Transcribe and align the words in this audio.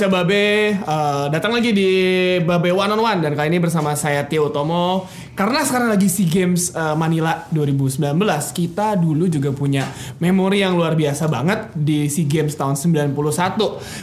Pembaca 0.00 0.24
Babe, 0.24 0.80
Eh, 0.80 1.26
datang 1.28 1.52
lagi 1.52 1.76
di 1.76 1.90
Babe 2.40 2.72
One 2.72 2.96
on 2.96 3.00
One 3.04 3.20
dan 3.20 3.36
kali 3.36 3.52
ini 3.52 3.60
bersama 3.60 3.92
saya 3.92 4.24
Tio 4.24 4.48
Utomo. 4.48 5.04
Karena 5.36 5.60
sekarang 5.60 5.92
lagi 5.92 6.08
SEA 6.08 6.24
Games 6.24 6.72
eh, 6.72 6.96
Manila 6.96 7.44
2019, 7.52 8.16
kita 8.56 8.96
dulu 8.96 9.28
juga 9.28 9.52
punya 9.52 9.84
memori 10.16 10.64
yang 10.64 10.72
luar 10.72 10.96
biasa 10.96 11.28
banget 11.28 11.76
di 11.76 12.08
SEA 12.08 12.24
Games 12.24 12.56
tahun 12.56 12.80
91. 12.80 13.12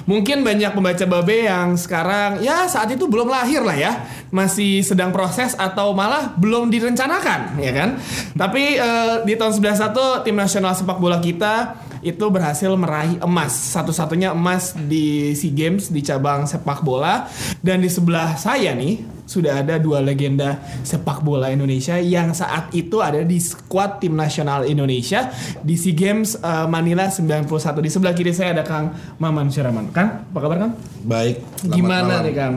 Mungkin 0.05 0.45
banyak 0.45 0.77
pembaca 0.77 1.05
Babe 1.09 1.49
yang 1.49 1.73
sekarang 1.73 2.45
ya 2.45 2.69
saat 2.69 2.93
itu 2.93 3.09
belum 3.09 3.33
lahir 3.33 3.65
lah 3.65 3.73
ya, 3.73 4.05
masih 4.29 4.85
sedang 4.85 5.09
proses 5.09 5.57
atau 5.57 5.97
malah 5.97 6.37
belum 6.37 6.69
direncanakan, 6.69 7.57
ya 7.57 7.73
kan? 7.73 7.89
Tapi 8.37 8.77
eh, 8.77 9.15
di 9.25 9.33
tahun 9.33 9.49
91 9.57 10.21
tim 10.21 10.37
nasional 10.37 10.77
sepak 10.77 11.01
bola 11.01 11.17
kita 11.17 11.73
itu 12.07 12.25
berhasil 12.31 12.71
meraih 12.79 13.19
emas. 13.19 13.51
Satu-satunya 13.75 14.31
emas 14.31 14.71
di 14.75 15.35
SEA 15.35 15.51
Games 15.51 15.91
di 15.91 15.99
cabang 15.99 16.47
sepak 16.47 16.79
bola. 16.81 17.27
Dan 17.59 17.83
di 17.83 17.91
sebelah 17.91 18.39
saya 18.39 18.71
nih 18.71 19.17
sudah 19.27 19.59
ada 19.59 19.75
dua 19.75 19.99
legenda 19.99 20.63
sepak 20.87 21.19
bola 21.19 21.51
Indonesia 21.51 21.99
yang 21.99 22.31
saat 22.31 22.71
itu 22.71 23.03
ada 23.03 23.27
di 23.27 23.35
skuad 23.43 23.99
tim 23.99 24.15
nasional 24.15 24.63
Indonesia 24.63 25.27
di 25.59 25.75
SEA 25.75 25.91
Games 25.91 26.39
eh, 26.39 26.67
Manila 26.71 27.11
91 27.11 27.43
di 27.83 27.89
sebelah 27.91 28.15
kiri 28.15 28.31
saya 28.31 28.55
ada 28.55 28.63
Kang 28.63 28.95
Maman 29.19 29.51
Syaraman 29.51 29.91
Kang 29.91 30.31
apa 30.31 30.39
kabar 30.39 30.57
Kang? 30.63 30.73
Baik. 31.03 31.43
gimana 31.67 32.23
malam. 32.23 32.25
nih 32.25 32.33
Kang? 32.39 32.53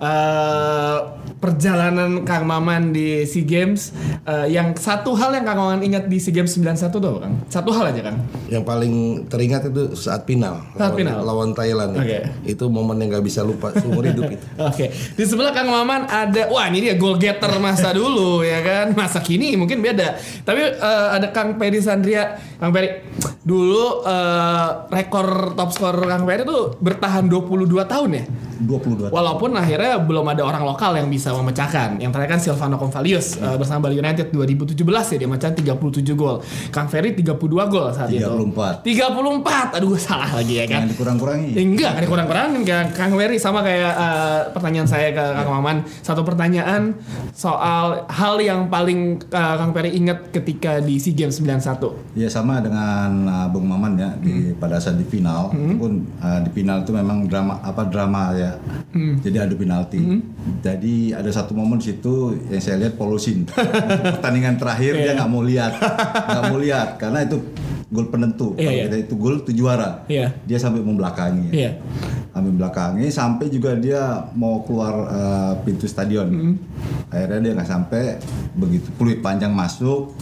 Eh, 0.00 0.98
perjalanan 1.36 2.24
Kang 2.24 2.48
Maman 2.48 2.96
di 2.96 3.22
SEA 3.28 3.44
Games 3.44 3.92
eh, 4.24 4.48
yang 4.50 4.72
satu 4.72 5.12
hal 5.12 5.36
yang 5.36 5.44
Kang 5.44 5.60
Maman 5.60 5.84
ingat 5.84 6.08
di 6.08 6.16
SEA 6.16 6.32
Games 6.32 6.52
91 6.56 6.88
tuh 6.88 7.20
Kang 7.20 7.34
satu 7.52 7.70
hal 7.76 7.92
aja 7.92 8.00
Kang 8.08 8.18
Yang 8.48 8.64
paling 8.64 8.94
teringat 9.28 9.68
itu 9.68 9.92
saat 9.98 10.24
final. 10.24 10.62
Saat 10.74 10.94
lawan, 10.94 10.98
final. 10.98 11.16
lawan 11.22 11.50
Thailand. 11.52 11.92
Oke. 11.98 12.18
Itu 12.46 12.70
momen 12.70 13.02
yang 13.02 13.18
gak 13.18 13.24
bisa 13.26 13.42
lupa 13.44 13.74
seumur 13.76 14.06
hidup 14.06 14.30
itu. 14.34 14.46
Oke, 14.56 14.88
di 14.90 15.24
sebelah 15.26 15.52
Kang 15.52 15.68
Maman 15.68 16.08
ada, 16.08 16.48
wah 16.48 16.66
ini 16.70 16.88
dia 16.88 16.94
goal 16.96 17.20
getter 17.20 17.50
masa 17.58 17.92
dulu 17.92 18.40
ya 18.46 18.62
kan, 18.62 18.86
masa 18.96 19.20
kini 19.20 19.54
mungkin 19.58 19.82
beda. 19.82 20.16
Tapi 20.46 20.62
eh, 20.62 21.08
ada 21.16 21.28
Kang 21.34 21.60
Peri 21.60 21.82
Sandria, 21.82 22.38
Kang 22.56 22.72
Peri, 22.72 23.02
dulu 23.44 24.06
eh, 24.06 24.68
rekor 24.88 25.52
top 25.58 25.70
skor 25.74 25.96
Kang 26.06 26.24
Peri 26.24 26.42
tuh 26.46 26.78
bertahan 26.80 27.28
22 27.28 27.68
tahun 27.84 28.10
ya. 28.14 28.24
22 28.60 29.12
Walaupun 29.12 29.50
akhirnya 29.56 30.00
belum 30.00 30.26
ada 30.32 30.42
orang 30.44 30.64
lokal 30.64 30.96
yang 30.96 31.08
bisa 31.12 31.32
memecahkan. 31.36 32.00
Yang 32.00 32.10
terakhir 32.16 32.30
kan 32.36 32.40
Silvano 32.40 32.76
Convalius 32.80 33.36
eh, 33.36 33.56
bersama 33.56 33.88
Bali 33.88 34.00
United 34.00 34.32
2017 34.32 34.76
ya 34.80 35.16
dia 35.20 35.28
mecahkan 35.28 35.56
37 35.60 36.16
gol. 36.16 36.40
Kang 36.72 36.88
Ferry 36.88 37.12
32 37.12 37.36
gol 37.72 37.86
saat 37.92 38.08
itu. 38.12 38.24
34. 38.24 38.84
34. 38.84 39.76
Aduh 39.80 39.96
salah 40.00 40.30
lagi 40.40 40.60
ya 40.60 40.64
kan. 40.64 40.84
Jangan 40.86 40.90
dikurang-kurangi. 40.92 41.50
Ya, 41.52 41.62
enggak, 41.62 41.92
ada 42.00 42.06
kurang-kurangin 42.06 42.62
Kang, 42.64 42.88
Kang 42.92 43.12
Wery 43.14 43.36
sama 43.36 43.60
kayak 43.60 43.92
eh, 43.92 44.40
pertanyaan 44.52 44.88
saya 44.88 45.12
ke 45.12 45.24
Kang 45.24 45.50
Maman. 45.50 45.76
Satu 46.00 46.22
pertanyaan 46.24 46.96
soal 47.36 48.08
hal 48.08 48.34
yang 48.40 48.72
paling 48.72 49.20
eh, 49.20 49.54
Kang 49.60 49.72
Peri 49.76 49.92
ingat 49.96 50.30
ketika 50.32 50.80
di 50.80 50.96
SEA 50.96 51.16
Games 51.16 51.36
91. 51.40 52.16
Ya 52.18 52.28
sama 52.28 52.60
dengan 52.60 53.10
uh, 53.26 53.46
Bung 53.50 53.66
Maman 53.66 53.96
ya 53.96 54.10
di 54.20 54.52
pada 54.56 54.76
saat 54.76 55.00
di 55.00 55.06
final 55.06 55.50
itu 55.54 55.74
pun 55.78 55.92
uh, 56.20 56.40
di 56.42 56.50
final 56.52 56.82
itu 56.84 56.92
memang 56.92 57.26
drama 57.26 57.58
apa 57.62 57.82
drama 57.88 58.34
ya. 58.36 58.45
Jadi 59.22 59.36
adu 59.36 59.54
penalti. 59.56 60.00
Jadi 60.62 61.12
ada 61.12 61.30
satu 61.32 61.52
momen 61.52 61.78
di 61.78 61.92
situ 61.92 62.36
yang 62.48 62.62
saya 62.62 62.76
lihat 62.86 62.94
polusin. 63.00 63.46
Pertandingan 64.16 64.56
terakhir 64.60 64.96
dia 64.96 65.12
nggak 65.16 65.30
mau 65.30 65.42
lihat, 65.42 65.72
nggak 66.26 66.44
mau 66.50 66.58
lihat 66.58 66.88
karena 67.00 67.24
itu 67.24 67.38
gol 67.86 68.10
penentu. 68.10 68.58
Iya, 68.58 68.66
Kalau 68.66 68.74
iya. 68.74 68.84
kita 68.90 68.96
itu 69.06 69.14
gol 69.14 69.36
itu 69.46 69.50
juara. 69.54 69.90
Iya. 70.10 70.26
Dia 70.42 70.58
sampai 70.58 70.82
membelakangi. 70.82 71.48
Iya. 71.54 71.78
Sampai 72.34 72.52
belakangi 72.52 73.06
sampai 73.08 73.46
juga 73.48 73.72
dia 73.78 74.28
mau 74.36 74.60
keluar 74.66 74.94
uh, 75.08 75.52
pintu 75.64 75.88
stadion. 75.88 76.58
Akhirnya 77.08 77.40
dia 77.40 77.52
nggak 77.56 77.70
sampai 77.70 78.02
begitu 78.52 78.90
peluit 78.98 79.24
panjang 79.24 79.54
masuk 79.54 80.12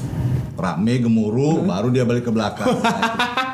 rame 0.54 1.02
gemuruh 1.02 1.66
baru 1.66 1.90
dia 1.90 2.04
balik 2.06 2.28
ke 2.28 2.32
belakang. 2.32 2.68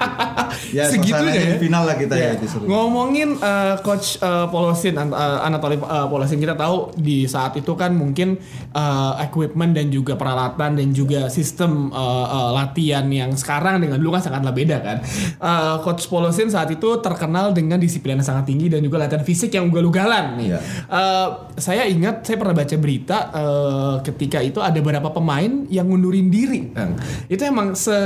ya 0.70 0.86
Segitunya 0.92 1.32
ya? 1.34 1.56
final 1.58 1.82
lah 1.86 1.96
kita 1.98 2.14
ya 2.16 2.34
itu 2.38 2.46
seru. 2.46 2.64
Ngomongin 2.66 3.38
eh, 3.38 3.74
coach 3.82 4.18
eh, 4.22 4.46
Polosin 4.50 4.94
eh, 4.96 5.46
Anatoly 5.46 5.76
eh, 5.78 6.06
Polosin 6.06 6.38
kita 6.38 6.54
tahu 6.54 6.94
di 6.96 7.26
saat 7.26 7.54
itu 7.58 7.72
kan 7.74 7.94
mungkin 7.94 8.38
eh, 8.74 9.12
equipment 9.26 9.74
dan 9.76 9.90
juga 9.90 10.14
peralatan 10.14 10.78
dan 10.78 10.88
juga 10.94 11.28
sistem 11.28 11.90
eh, 11.90 12.26
eh, 12.30 12.50
latihan 12.54 13.06
yang 13.10 13.34
sekarang 13.34 13.82
dengan 13.82 13.98
dulu 13.98 14.16
kan 14.16 14.22
sangatlah 14.22 14.54
beda 14.54 14.76
kan. 14.80 14.96
Eh, 15.38 15.76
coach 15.82 16.06
Polosin 16.06 16.48
saat 16.48 16.70
itu 16.70 16.88
terkenal 17.02 17.52
dengan 17.52 17.78
disiplin 17.78 18.18
yang 18.18 18.26
sangat 18.26 18.50
tinggi 18.50 18.70
dan 18.70 18.82
juga 18.82 19.06
latihan 19.06 19.22
fisik 19.22 19.54
yang 19.54 19.68
ugal-ugalan 19.70 20.38
nih. 20.40 20.48
Iya. 20.54 20.58
Eh, 20.88 21.28
saya 21.60 21.82
ingat 21.86 22.24
saya 22.26 22.36
pernah 22.40 22.56
baca 22.56 22.76
berita 22.78 23.18
eh, 23.34 23.94
ketika 24.06 24.38
itu 24.40 24.58
ada 24.62 24.78
beberapa 24.80 25.10
pemain 25.12 25.66
yang 25.68 25.86
ngundurin 25.90 26.28
diri. 26.30 26.72
Kang. 26.74 26.96
Itu 27.26 27.42
emang 27.44 27.74
se, 27.74 27.96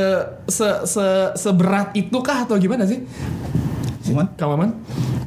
se, 0.49 0.69
se 0.89 1.07
seberat 1.35 1.95
itukah 1.95 2.47
atau 2.49 2.54
gimana 2.59 2.85
sih? 2.87 3.03
Cuman 4.05 4.29
Kang 4.37 4.55
Maman? 4.55 4.71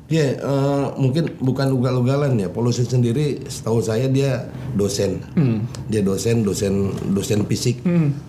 Ya, 0.07 0.23
eh, 0.33 0.85
mungkin 0.95 1.35
bukan 1.37 1.67
ugal-ugalan 1.69 2.35
ya. 2.35 2.47
Polusi 2.47 2.81
sendiri, 2.81 3.43
setahu 3.43 3.79
saya 3.79 4.07
dia 4.07 4.47
dosen. 4.71 5.19
Hmm. 5.35 5.67
Dia 5.85 5.99
dosen, 5.99 6.41
dosen, 6.41 6.73
dosen 7.11 7.43
fisik. 7.43 7.83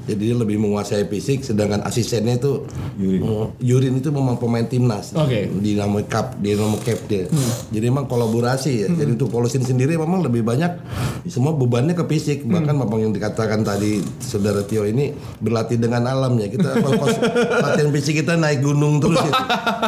Jadi 0.05 0.23
dia 0.25 0.35
lebih 0.35 0.59
menguasai 0.59 1.07
fisik. 1.07 1.41
Sedangkan 1.41 1.81
asistennya 1.81 2.35
itu 2.35 2.67
Yurin. 2.97 3.23
eh, 3.23 3.47
Yurin 3.63 3.95
itu 3.95 4.11
memang 4.11 4.37
pemain 4.37 4.65
timnas. 4.65 5.15
Oke. 5.15 5.47
Hmm. 5.47 5.63
Di 5.63 5.79
nama 5.79 6.03
cup, 6.03 6.35
di 6.37 6.53
nama 6.53 6.75
cap 6.77 6.99
dia. 7.07 7.31
Jadi 7.71 7.85
memang 7.85 8.07
kolaborasi 8.07 8.73
ya. 8.77 8.89
Jadi 8.91 9.15
untuk 9.15 9.31
Polusin 9.31 9.63
sendiri 9.63 9.95
memang 9.95 10.19
lebih 10.21 10.43
banyak 10.43 10.83
semua 11.27 11.55
bebannya 11.55 11.95
ke 11.95 12.03
fisik. 12.05 12.43
Hmm. 12.43 12.59
Bahkan 12.59 12.75
memang 12.75 12.99
yang 13.01 13.13
dikatakan 13.13 13.63
tadi 13.63 14.03
saudara 14.19 14.61
Tio 14.61 14.83
ini 14.83 15.11
berlatih 15.39 15.79
dengan 15.79 16.03
alamnya. 16.05 16.51
Kita 16.51 16.75
kos- 16.75 17.23
latihan 17.63 17.91
fisik 17.91 18.19
kita 18.19 18.35
naik 18.35 18.61
gunung 18.61 18.99
terus 18.99 19.23
itu. 19.23 19.43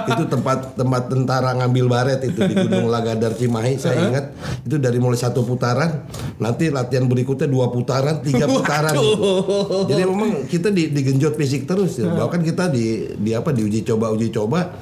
itu 0.06 0.24
tempat 0.28 0.78
tempat 0.78 1.02
tentara 1.08 1.50
ngambil 1.52 1.79
baret 1.86 2.20
itu 2.26 2.40
di 2.42 2.54
Gunung 2.56 2.90
Lagadar 2.90 3.32
Cimahi 3.32 3.78
saya 3.78 4.10
ingat. 4.10 4.24
Itu 4.66 4.76
dari 4.76 4.98
mulai 4.98 5.16
satu 5.16 5.46
putaran 5.46 6.04
nanti 6.42 6.68
latihan 6.68 7.06
berikutnya 7.06 7.46
dua 7.46 7.70
putaran 7.70 8.20
tiga 8.20 8.44
putaran. 8.50 8.92
Gitu. 8.96 9.22
jadi 9.88 10.02
memang 10.04 10.50
kita 10.50 10.68
di, 10.74 10.90
digenjot 10.90 11.36
fisik 11.36 11.64
terus 11.64 12.00
ya. 12.00 12.10
bahkan 12.10 12.42
kita 12.42 12.68
di 12.68 13.14
di 13.16 13.30
apa 13.32 13.54
diuji 13.54 13.86
coba 13.86 14.10
uji 14.12 14.28
coba 14.34 14.74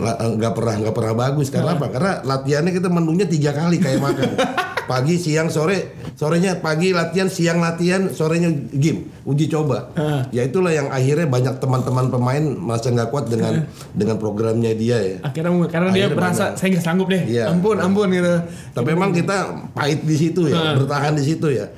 la- 0.00 0.18
nggak 0.18 0.52
pernah 0.56 0.74
nggak 0.80 0.94
pernah 0.96 1.14
bagus. 1.14 1.52
Karena 1.52 1.76
apa? 1.76 1.86
Karena 1.92 2.12
latihannya 2.24 2.72
kita 2.72 2.88
menunya 2.88 3.26
tiga 3.28 3.52
kali 3.52 3.76
kayak 3.78 4.00
makan. 4.00 4.30
Pagi 4.90 5.22
siang 5.22 5.46
sore. 5.46 6.02
Sorenya 6.18 6.58
pagi 6.58 6.90
latihan 6.90 7.30
siang 7.30 7.62
latihan 7.62 8.10
sorenya 8.10 8.50
game 8.74 9.08
uji 9.22 9.46
coba. 9.46 9.94
Ya 10.34 10.42
itulah 10.42 10.74
yang 10.74 10.90
akhirnya 10.90 11.30
banyak 11.30 11.62
teman-teman 11.62 12.10
pemain 12.10 12.44
merasa 12.58 12.90
nggak 12.90 13.08
kuat 13.08 13.30
dengan 13.30 13.70
dengan 13.94 14.18
programnya 14.18 14.74
dia 14.74 14.98
ya. 14.98 15.16
Akhirnya 15.22 15.70
karena 15.70 15.88
dia 15.94 16.10
Akhirnya 16.10 16.18
saya 16.56 16.68
nggak 16.72 16.84
sanggup 16.84 17.08
deh. 17.12 17.22
Iya. 17.28 17.52
Ampun, 17.52 17.76
ampun 17.76 18.08
gitu. 18.10 18.34
tapi 18.72 18.88
memang 18.96 19.10
kita 19.12 19.68
pahit 19.76 20.00
di 20.02 20.16
situ 20.16 20.48
ya, 20.48 20.74
bertahan 20.80 21.12
di 21.14 21.24
situ 21.24 21.52
ya. 21.52 21.68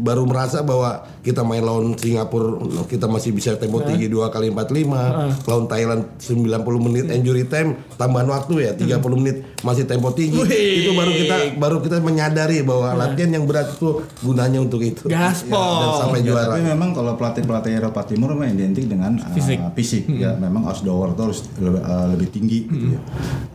Baru 0.00 0.24
merasa 0.24 0.62
bahwa 0.62 1.04
kita 1.20 1.42
main 1.44 1.60
lawan 1.60 1.98
Singapura 1.98 2.62
kita 2.86 3.10
masih 3.10 3.34
bisa 3.34 3.58
tempo 3.58 3.82
tinggi 3.82 4.06
dua 4.06 4.30
kali 4.30 4.48
45, 4.54 5.44
lawan 5.44 5.66
Thailand 5.66 6.02
90 6.22 6.86
menit 6.86 7.04
injury 7.10 7.44
time, 7.50 7.76
tambahan 7.98 8.30
waktu 8.30 8.70
ya 8.70 8.72
30 8.78 9.20
menit 9.20 9.36
masih 9.60 9.84
tempo 9.84 10.12
tinggi. 10.12 10.36
Wih. 10.36 10.84
Itu 10.84 10.90
baru 10.92 11.12
kita 11.12 11.36
baru 11.56 11.76
kita 11.80 11.96
menyadari 12.00 12.60
bahwa 12.62 12.92
latihan 12.94 13.36
yang 13.36 13.44
berat 13.44 13.76
itu 13.76 14.00
gunanya 14.20 14.58
untuk 14.60 14.80
itu. 14.80 15.04
Gaspol. 15.06 15.56
Dan 15.56 15.90
sampai 15.98 16.18
Ya, 16.20 16.26
juara. 16.36 16.52
tapi 16.52 16.62
memang 16.62 16.92
kalau 16.92 17.16
pelatih-pelatih 17.16 17.72
Eropa 17.74 18.04
Timur 18.04 18.36
memang 18.36 18.52
identik 18.52 18.84
dengan 18.84 19.16
uh, 19.16 19.32
Fisik. 19.32 19.56
fisik 19.72 20.04
ya 20.10 20.36
memang 20.36 20.68
outdoor 20.68 21.16
itu 21.16 21.22
harus 21.24 21.40
lebih, 21.56 21.80
uh, 21.80 22.06
lebih 22.12 22.28
tinggi 22.28 22.58
gitu 22.66 22.86
ya. 22.92 23.00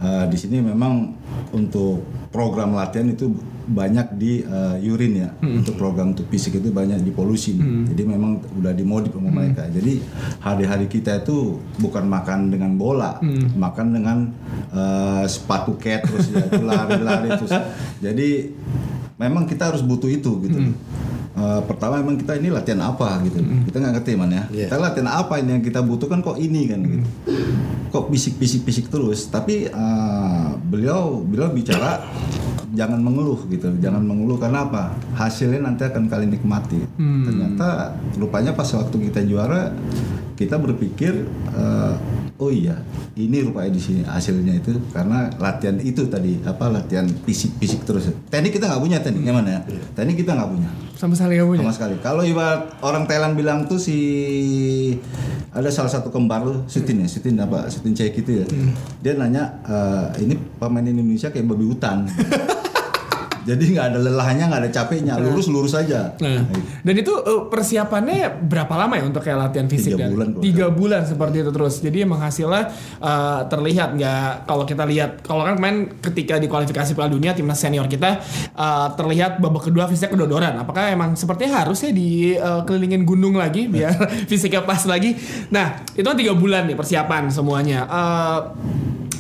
Uh, 0.02 0.25
di 0.25 0.38
sini 0.38 0.62
memang 0.62 1.13
untuk 1.52 2.02
program 2.35 2.75
latihan 2.75 3.07
itu 3.07 3.31
banyak 3.65 4.19
di 4.19 4.43
eh, 4.43 4.91
urin 4.91 5.13
ya. 5.15 5.29
Untuk 5.63 5.79
program 5.79 6.11
untuk 6.11 6.27
fisik 6.27 6.59
itu 6.59 6.75
banyak 6.75 6.99
di 6.99 7.15
polusi 7.15 7.55
jadi 7.87 8.03
memang 8.11 8.43
udah 8.59 8.75
dimodif 8.75 9.15
sama 9.15 9.31
mereka. 9.31 9.63
Jadi 9.71 10.03
hari-hari 10.43 10.91
kita 10.91 11.23
itu 11.23 11.63
bukan 11.79 12.03
makan 12.03 12.51
dengan 12.51 12.75
bola 12.75 13.23
makan 13.55 13.87
dengan 13.95 14.17
eh, 14.75 15.23
sepatu 15.31 15.79
cat 15.79 16.03
terus 16.03 16.27
ya 16.35 16.43
itu 16.43 16.63
lari-lari 16.67 17.29
terus. 17.39 17.55
Jadi 18.05 18.51
memang 19.15 19.47
kita 19.47 19.71
harus 19.71 19.79
butuh 19.79 20.11
itu 20.11 20.43
gitu 20.43 20.59
Eh, 21.35 21.61
pertama 21.67 21.99
memang 21.99 22.15
kita 22.15 22.39
ini 22.39 22.47
latihan 22.47 22.79
apa 22.79 23.19
gitu. 23.27 23.43
Kita 23.67 23.75
nggak 23.83 23.93
ngerti 23.99 24.11
man 24.15 24.31
ya. 24.31 24.43
Iya. 24.47 24.71
kita 24.71 24.79
latihan 24.79 25.11
apa 25.11 25.33
ini 25.43 25.59
yang 25.59 25.63
kita 25.67 25.83
butuhkan 25.83 26.23
kok 26.23 26.39
ini 26.39 26.61
kan 26.71 26.79
gitu. 26.79 27.03
Kok 27.91 28.07
bisik-bisik-bisik 28.07 28.87
terus. 28.87 29.27
Tapi 29.27 29.67
eh, 29.67 30.47
beliau 30.63 31.19
beliau 31.19 31.51
bicara 31.51 32.07
jangan 32.71 33.03
mengeluh 33.03 33.43
gitu. 33.51 33.67
Jangan 33.83 33.99
mengeluh. 34.07 34.39
Karena 34.39 34.63
apa? 34.63 34.95
Hasilnya 35.19 35.59
nanti 35.59 35.83
akan 35.83 36.07
kalian 36.07 36.39
nikmati. 36.39 36.79
Ternyata 36.95 37.99
rupanya 38.15 38.55
pas 38.55 38.71
waktu 38.71 38.95
kita 39.11 39.27
juara 39.27 39.75
kita 40.39 40.55
berpikir 40.55 41.27
eh, 41.51 41.93
oh 42.35 42.51
iya 42.51 42.75
ini 43.15 43.39
rupanya 43.41 43.71
di 43.71 43.79
sini 43.79 44.01
hasilnya 44.03 44.59
itu 44.59 44.75
karena 44.91 45.31
latihan 45.35 45.79
itu 45.79 46.03
tadi 46.05 46.35
apa 46.43 46.67
latihan 46.67 47.07
fisik-fisik 47.07 47.83
terus 47.83 48.11
teknik 48.27 48.55
kita 48.55 48.67
nggak 48.67 48.81
punya 48.81 48.99
teknik 48.99 49.23
gimana 49.23 49.49
ya 49.49 49.59
teknik 49.93 50.19
kita 50.19 50.35
nggak 50.35 50.51
punya 50.51 50.69
Sama 50.95 51.11
sekali 51.11 51.35
nggak 51.35 51.47
punya. 51.47 51.59
sama 51.59 51.73
sekali. 51.75 51.95
Kalau 51.99 52.23
ibarat 52.23 52.79
orang 52.79 53.03
Thailand 53.03 53.35
bilang 53.35 53.67
tuh 53.67 53.75
si 53.75 53.99
ada 55.51 55.67
salah 55.67 55.91
satu 55.91 56.07
kembar 56.07 56.39
tuh, 56.41 56.63
Sutin 56.67 57.03
ya, 57.03 57.07
Sutin 57.07 57.35
apa, 57.35 57.67
Sutin 57.67 57.91
Cek 57.91 58.15
itu 58.15 58.31
ya. 58.39 58.45
Dia 58.99 59.13
nanya 59.15 59.59
"Eh, 59.63 60.23
ini 60.23 60.39
pemain 60.55 60.79
Indonesia 60.81 61.27
kayak 61.27 61.47
babi 61.47 61.67
hutan. 61.67 62.07
Jadi 63.45 63.77
nggak 63.77 63.86
ada 63.94 64.00
lelahnya, 64.01 64.50
nggak 64.50 64.62
ada 64.65 64.71
capeknya, 64.74 65.13
lurus 65.21 65.45
lurus 65.45 65.77
aja. 65.77 66.18
Nah, 66.18 66.42
dan 66.81 66.95
itu 66.97 67.13
eh, 67.13 67.42
persiapannya 67.45 68.42
berapa 68.42 68.74
lama 68.74 68.97
ya 68.97 69.06
untuk 69.06 69.21
kayak 69.21 69.38
latihan 69.39 69.69
fisik? 69.69 69.94
Tiga 69.94 70.01
dan- 70.01 70.12
bulan, 70.12 70.27
Tiga 70.42 70.65
bulan 70.74 71.01
seperti 71.06 71.45
itu 71.45 71.51
terus. 71.53 71.75
Jadi 71.80 71.97
emang 72.01 72.19
hasilnya 72.19 72.74
eh, 72.97 73.42
terlihat 73.45 73.89
nggak? 73.94 74.30
Kalau 74.44 74.65
kita 74.65 74.83
lihat, 74.83 75.21
kalau 75.21 75.45
kan 75.45 75.56
main 75.56 75.94
ketika 76.01 76.42
di 76.42 76.50
kualifikasi 76.50 76.92
Piala 76.92 77.07
Dunia 77.07 77.31
timnas 77.31 77.62
senior 77.62 77.86
kita 77.86 78.18
eh, 78.51 78.88
terlihat 78.97 79.38
babak 79.38 79.69
kedua 79.69 79.86
fisiknya 79.86 80.18
kedodoran. 80.18 80.57
Apakah 80.57 80.89
emang 80.89 81.13
sepertinya 81.13 81.62
harusnya 81.62 81.94
di 81.94 82.33
kelilingin 82.36 83.06
gunung 83.06 83.38
lagi 83.38 83.69
biar 83.69 83.94
fisiknya 84.30 84.65
pas 84.65 84.81
lagi? 84.83 85.13
Nah, 85.53 85.86
itu 85.94 86.01
kan 86.01 86.18
tiga 86.18 86.33
bulan 86.33 86.65
nih 86.65 86.74
persiapan 86.74 87.30
semuanya. 87.30 87.86
Eh, 87.86 88.39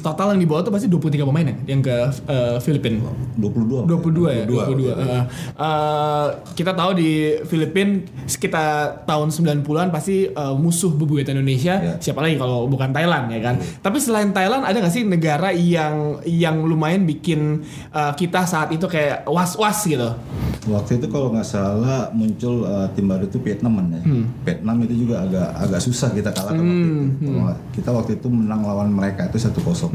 total 0.05 0.37
yang 0.37 0.41
dibawa 0.45 0.61
tuh 0.61 0.69
pasti 0.69 0.85
23 0.85 1.25
pemain 1.25 1.45
ya 1.49 1.55
yang 1.65 1.81
ke 1.81 1.95
eh, 2.29 2.57
Filipina. 2.61 3.09
22. 3.41 3.89
22 3.89 4.37
ya, 4.37 4.43
22. 4.45 4.93
22, 4.93 5.01
Heeh. 5.01 5.23
Eh, 5.57 6.27
kita 6.53 6.71
tahu 6.77 6.91
di 6.93 7.41
Filipina 7.49 8.05
sekitar 8.29 9.01
tahun 9.09 9.33
90-an 9.33 9.89
pasti 9.89 10.29
eh, 10.29 10.55
musuh 10.55 10.93
bebuyutan 10.93 11.41
Indonesia. 11.41 11.73
Ya. 11.81 11.93
Siapa 11.97 12.21
lagi 12.21 12.37
kalau 12.37 12.69
bukan 12.69 12.93
Thailand 12.93 13.33
ya 13.33 13.41
kan? 13.41 13.57
Tapi 13.57 13.97
selain 13.97 14.29
Thailand 14.29 14.61
ada 14.61 14.77
nggak 14.77 14.93
sih 14.93 15.01
negara 15.01 15.49
yang 15.49 16.21
yang 16.29 16.61
lumayan 16.61 17.09
bikin 17.09 17.65
eh, 17.89 18.13
kita 18.13 18.45
saat 18.45 18.69
itu 18.69 18.85
kayak 18.85 19.25
was-was 19.25 19.89
gitu? 19.89 20.13
Waktu 20.65 21.01
itu 21.01 21.07
kalau 21.09 21.29
nggak 21.29 21.45
salah 21.45 22.09
muncul 22.09 22.65
uh, 22.65 22.89
tim 22.97 23.05
baru 23.05 23.29
itu 23.29 23.37
Vietnam 23.37 23.85
ya. 23.85 24.01
Vietnam 24.41 24.81
itu 24.81 25.05
juga 25.05 25.21
agak 25.21 25.47
agak 25.61 25.81
susah 25.85 26.09
kita 26.09 26.33
kalahkan 26.33 26.65
waktu 26.65 26.89
itu. 26.89 27.29
Kalau 27.29 27.53
Kita 27.69 27.89
waktu 27.93 28.11
itu 28.17 28.27
menang 28.33 28.61
lawan 28.65 28.89
mereka 28.89 29.29
itu 29.29 29.37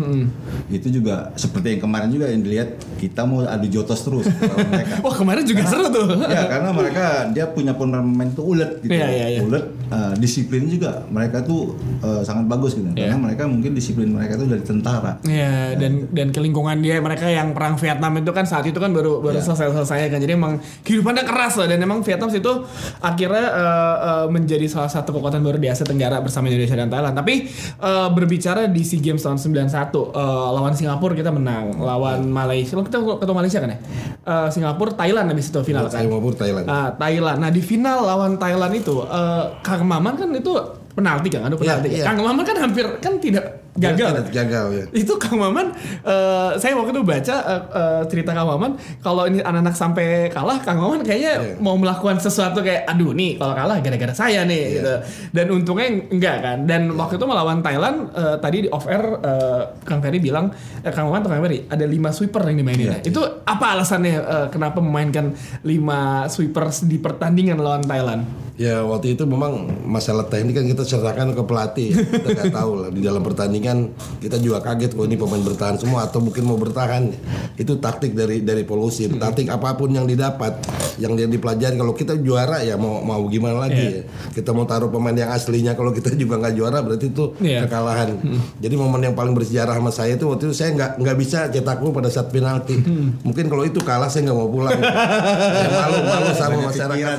1-0. 0.00 0.72
Itu 0.72 0.88
juga 0.90 1.30
seperti 1.34 1.76
yang 1.76 1.82
kemarin 1.82 2.08
juga 2.08 2.26
yang 2.26 2.40
dilihat 2.40 2.68
kita 2.96 3.22
mau 3.22 3.42
adu 3.42 3.66
jotos 3.66 4.00
terus 4.00 4.26
mereka. 4.72 5.00
Wah 5.00 5.14
kemarin 5.14 5.44
juga 5.44 5.62
seru 5.64 5.86
tuh. 5.88 6.06
ya 6.34 6.44
karena 6.46 6.70
mereka 6.70 7.04
dia 7.30 7.44
punya 7.46 7.72
pemain 7.72 8.30
tuh 8.30 8.44
ulet 8.46 8.80
gitu 8.80 8.92
Iya, 8.92 9.06
iya, 9.08 9.26
iya. 9.36 9.40
ulet 9.40 9.64
uh, 9.88 10.12
disiplin 10.16 10.66
juga 10.66 11.02
mereka 11.06 11.40
tuh 11.40 11.74
uh, 12.00 12.20
sangat 12.20 12.46
bagus 12.46 12.74
gitu 12.74 12.86
Iya. 12.90 13.10
karena 13.10 13.18
mereka 13.20 13.42
mungkin 13.44 13.72
disiplin 13.72 14.08
mereka 14.08 14.36
tuh 14.36 14.46
dari 14.46 14.62
tentara 14.62 15.18
Iya 15.22 15.74
dan 15.74 16.08
dan 16.10 16.28
ke 16.30 16.38
lingkungan 16.38 16.78
dia 16.78 16.98
mereka 16.98 17.26
yang 17.26 17.52
perang 17.52 17.74
Vietnam 17.74 18.12
itu 18.16 18.30
kan 18.30 18.44
saat 18.44 18.64
itu 18.64 18.76
kan 18.76 18.90
baru 18.90 19.18
baru 19.18 19.36
Iya. 19.36 19.46
selesai 19.46 19.72
selesai 19.74 20.08
kan 20.08 20.18
jadi 20.18 20.34
emang 20.34 20.56
kehidupannya 20.82 21.24
keras 21.24 21.58
lah 21.58 21.66
dan 21.66 21.78
emang 21.78 22.00
Vietnam 22.00 22.30
situ 22.30 22.52
akhirnya 23.00 23.46
eh, 23.50 23.96
eh, 24.00 24.26
menjadi 24.28 24.66
salah 24.66 24.88
satu 24.88 25.10
kekuatan 25.12 25.40
baru 25.40 25.56
di 25.56 25.66
Asia 25.66 25.82
Tenggara 25.82 26.20
bersama 26.20 26.46
Indonesia 26.46 26.76
dan 26.76 26.88
Thailand 26.88 27.14
tapi 27.14 27.48
eh, 27.76 28.08
berbicara 28.10 28.66
di 28.66 28.82
SEA 28.82 29.00
Games 29.00 29.20
tahun 29.20 29.36
91 29.36 29.89
eh, 29.92 30.48
lawan 30.54 30.72
Singapura 30.72 31.12
kita 31.18 31.34
menang 31.34 31.74
lawan 31.76 32.30
Malaysia 32.30 32.78
lo 32.78 32.86
kita 32.86 33.02
ketemu 33.02 33.34
Malaysia 33.34 33.58
kan 33.58 33.70
ya 33.74 33.78
Eh, 34.20 34.48
Singapura 34.52 34.92
Thailand 34.92 35.32
habis 35.32 35.48
itu 35.48 35.60
final 35.64 35.88
kan 35.88 36.04
Singapura 36.04 36.36
Thailand. 36.36 36.64
Ah, 36.68 36.92
Thailand. 36.92 37.38
Nah 37.40 37.50
di 37.50 37.64
final 37.64 38.04
lawan 38.04 38.36
Thailand 38.36 38.72
itu, 38.76 39.00
eh, 39.00 39.44
Kang 39.64 39.82
Maman 39.88 40.14
kan 40.14 40.28
itu 40.36 40.52
penalti 41.00 41.28
kan, 41.28 41.42
ada 41.42 41.56
penalti. 41.56 41.88
Iya, 41.88 41.96
iya. 41.96 42.04
Kang 42.04 42.20
Maman 42.20 42.44
kan 42.44 42.56
hampir 42.60 42.84
kan 43.00 43.16
tidak 43.16 43.44
gagal. 43.70 44.12
Tidak 44.12 44.34
gagal 44.34 44.66
ya. 44.74 44.84
Itu 44.92 45.14
Kang 45.16 45.38
Maman, 45.38 45.72
eh, 46.02 46.50
saya 46.58 46.74
waktu 46.74 46.90
itu 46.90 47.00
baca 47.00 47.36
eh, 47.40 47.62
eh, 47.72 48.02
cerita 48.06 48.30
Kang 48.30 48.44
Maman, 48.46 48.74
kalau 48.98 49.24
ini 49.24 49.40
anak-anak 49.40 49.72
sampai 49.72 50.06
kalah, 50.28 50.60
Kang 50.60 50.76
Maman 50.76 51.00
kayaknya 51.00 51.32
Iya. 51.40 51.54
mau 51.56 51.74
melakukan 51.74 52.18
sesuatu 52.18 52.60
kayak, 52.60 52.84
aduh 52.84 53.14
nih 53.14 53.38
kalau 53.38 53.54
kalah 53.54 53.78
gara-gara 53.78 54.12
saya 54.12 54.42
nih, 54.44 54.58
Iya. 54.60 54.74
gitu. 54.74 54.94
Dan 55.32 55.46
untungnya 55.50 55.86
enggak 56.10 56.36
kan. 56.42 56.58
Dan 56.66 56.92
waktu 56.92 57.16
itu 57.16 57.24
melawan 57.24 57.62
Thailand, 57.62 58.10
eh, 58.12 58.36
tadi 58.36 58.66
di 58.66 58.68
off 58.68 58.84
air 58.84 59.00
eh, 59.00 59.62
Kang 59.82 60.02
Ferry 60.02 60.18
bilang, 60.18 60.50
eh, 60.82 60.90
Kang 60.90 61.06
Maman 61.06 61.22
atau 61.22 61.30
Kang 61.30 61.40
Ferry, 61.40 61.64
ada 61.64 61.84
lima 61.86 62.10
sweeper 62.10 62.42
yang 62.44 62.58
dimainin. 62.58 62.86
Iya, 62.90 63.06
Itu 63.06 63.22
apa 63.46 63.78
alasannya 63.78 64.14
eh, 64.18 64.46
kenapa 64.50 64.82
memainkan 64.82 65.30
lima 65.62 66.26
sweepers 66.26 66.84
di 66.84 66.98
pertandingan 66.98 67.56
lawan 67.56 67.86
Thailand? 67.86 68.26
Ya 68.60 68.84
waktu 68.84 69.16
itu 69.16 69.24
memang 69.24 69.72
masalah 69.88 70.28
teknik 70.28 70.52
kan 70.52 70.68
kita 70.68 70.84
serahkan 70.90 71.30
ke 71.30 71.42
pelatih. 71.42 71.88
ya. 71.88 72.02
Kita 72.02 72.28
nggak 72.32 72.52
tahu 72.58 72.70
lah 72.76 72.90
di 72.90 73.00
dalam 73.00 73.22
pertandingan 73.22 73.78
kita 74.18 74.36
juga 74.36 74.58
kaget 74.60 74.92
kok 74.92 75.04
ini 75.04 75.14
pemain 75.14 75.38
bertahan 75.40 75.76
semua 75.76 76.04
atau 76.04 76.18
mungkin 76.18 76.42
mau 76.42 76.56
bertahan. 76.56 77.14
Itu 77.54 77.78
taktik 77.78 78.12
dari 78.12 78.42
dari 78.42 78.62
polusi. 78.62 79.06
Taktik 79.06 79.46
apa 79.48 79.74
pun 79.74 79.90
yang 79.90 80.04
didapat, 80.04 80.58
yang 80.96 81.14
dia 81.14 81.24
dipelajari. 81.24 81.74
Kalau 81.74 81.92
kita 81.92 82.16
juara 82.16 82.60
ya 82.60 82.74
mau 82.74 82.98
mau 83.00 83.22
gimana 83.26 83.62
lagi 83.62 83.84
ya. 83.92 84.02
Kita 84.32 84.50
mau 84.50 84.64
taruh 84.64 84.88
pemain 84.88 85.14
yang 85.14 85.30
aslinya. 85.30 85.72
Kalau 85.72 85.90
kita 85.90 86.10
juga 86.12 86.36
nggak 86.36 86.54
juara 86.54 86.80
berarti 86.80 87.06
itu 87.06 87.32
Iya. 87.38 87.64
kekalahan. 87.64 88.18
Jadi 88.58 88.74
momen 88.74 89.00
yang 89.02 89.14
paling 89.14 89.32
bersejarah 89.32 89.72
sama 89.72 89.90
saya 89.90 90.14
itu 90.14 90.24
waktu 90.24 90.48
itu 90.48 90.56
saya 90.56 90.72
nggak 90.72 90.90
nggak 90.98 91.16
bisa 91.16 91.38
cetak 91.46 91.78
gol 91.78 91.92
pada 91.92 92.08
saat 92.08 92.28
penalti. 92.28 92.74
Mungkin 93.20 93.46
kalau 93.46 93.62
itu 93.62 93.78
kalah 93.80 94.08
saya 94.08 94.26
nggak 94.26 94.36
mau 94.36 94.48
pulang. 94.48 94.74
saya 95.54 95.68
malu 95.70 95.98
malu 96.02 96.30
sama 96.32 96.58
masyarakat. 96.64 97.16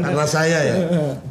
karena 0.00 0.24
saya 0.24 0.58
ya. 0.62 0.76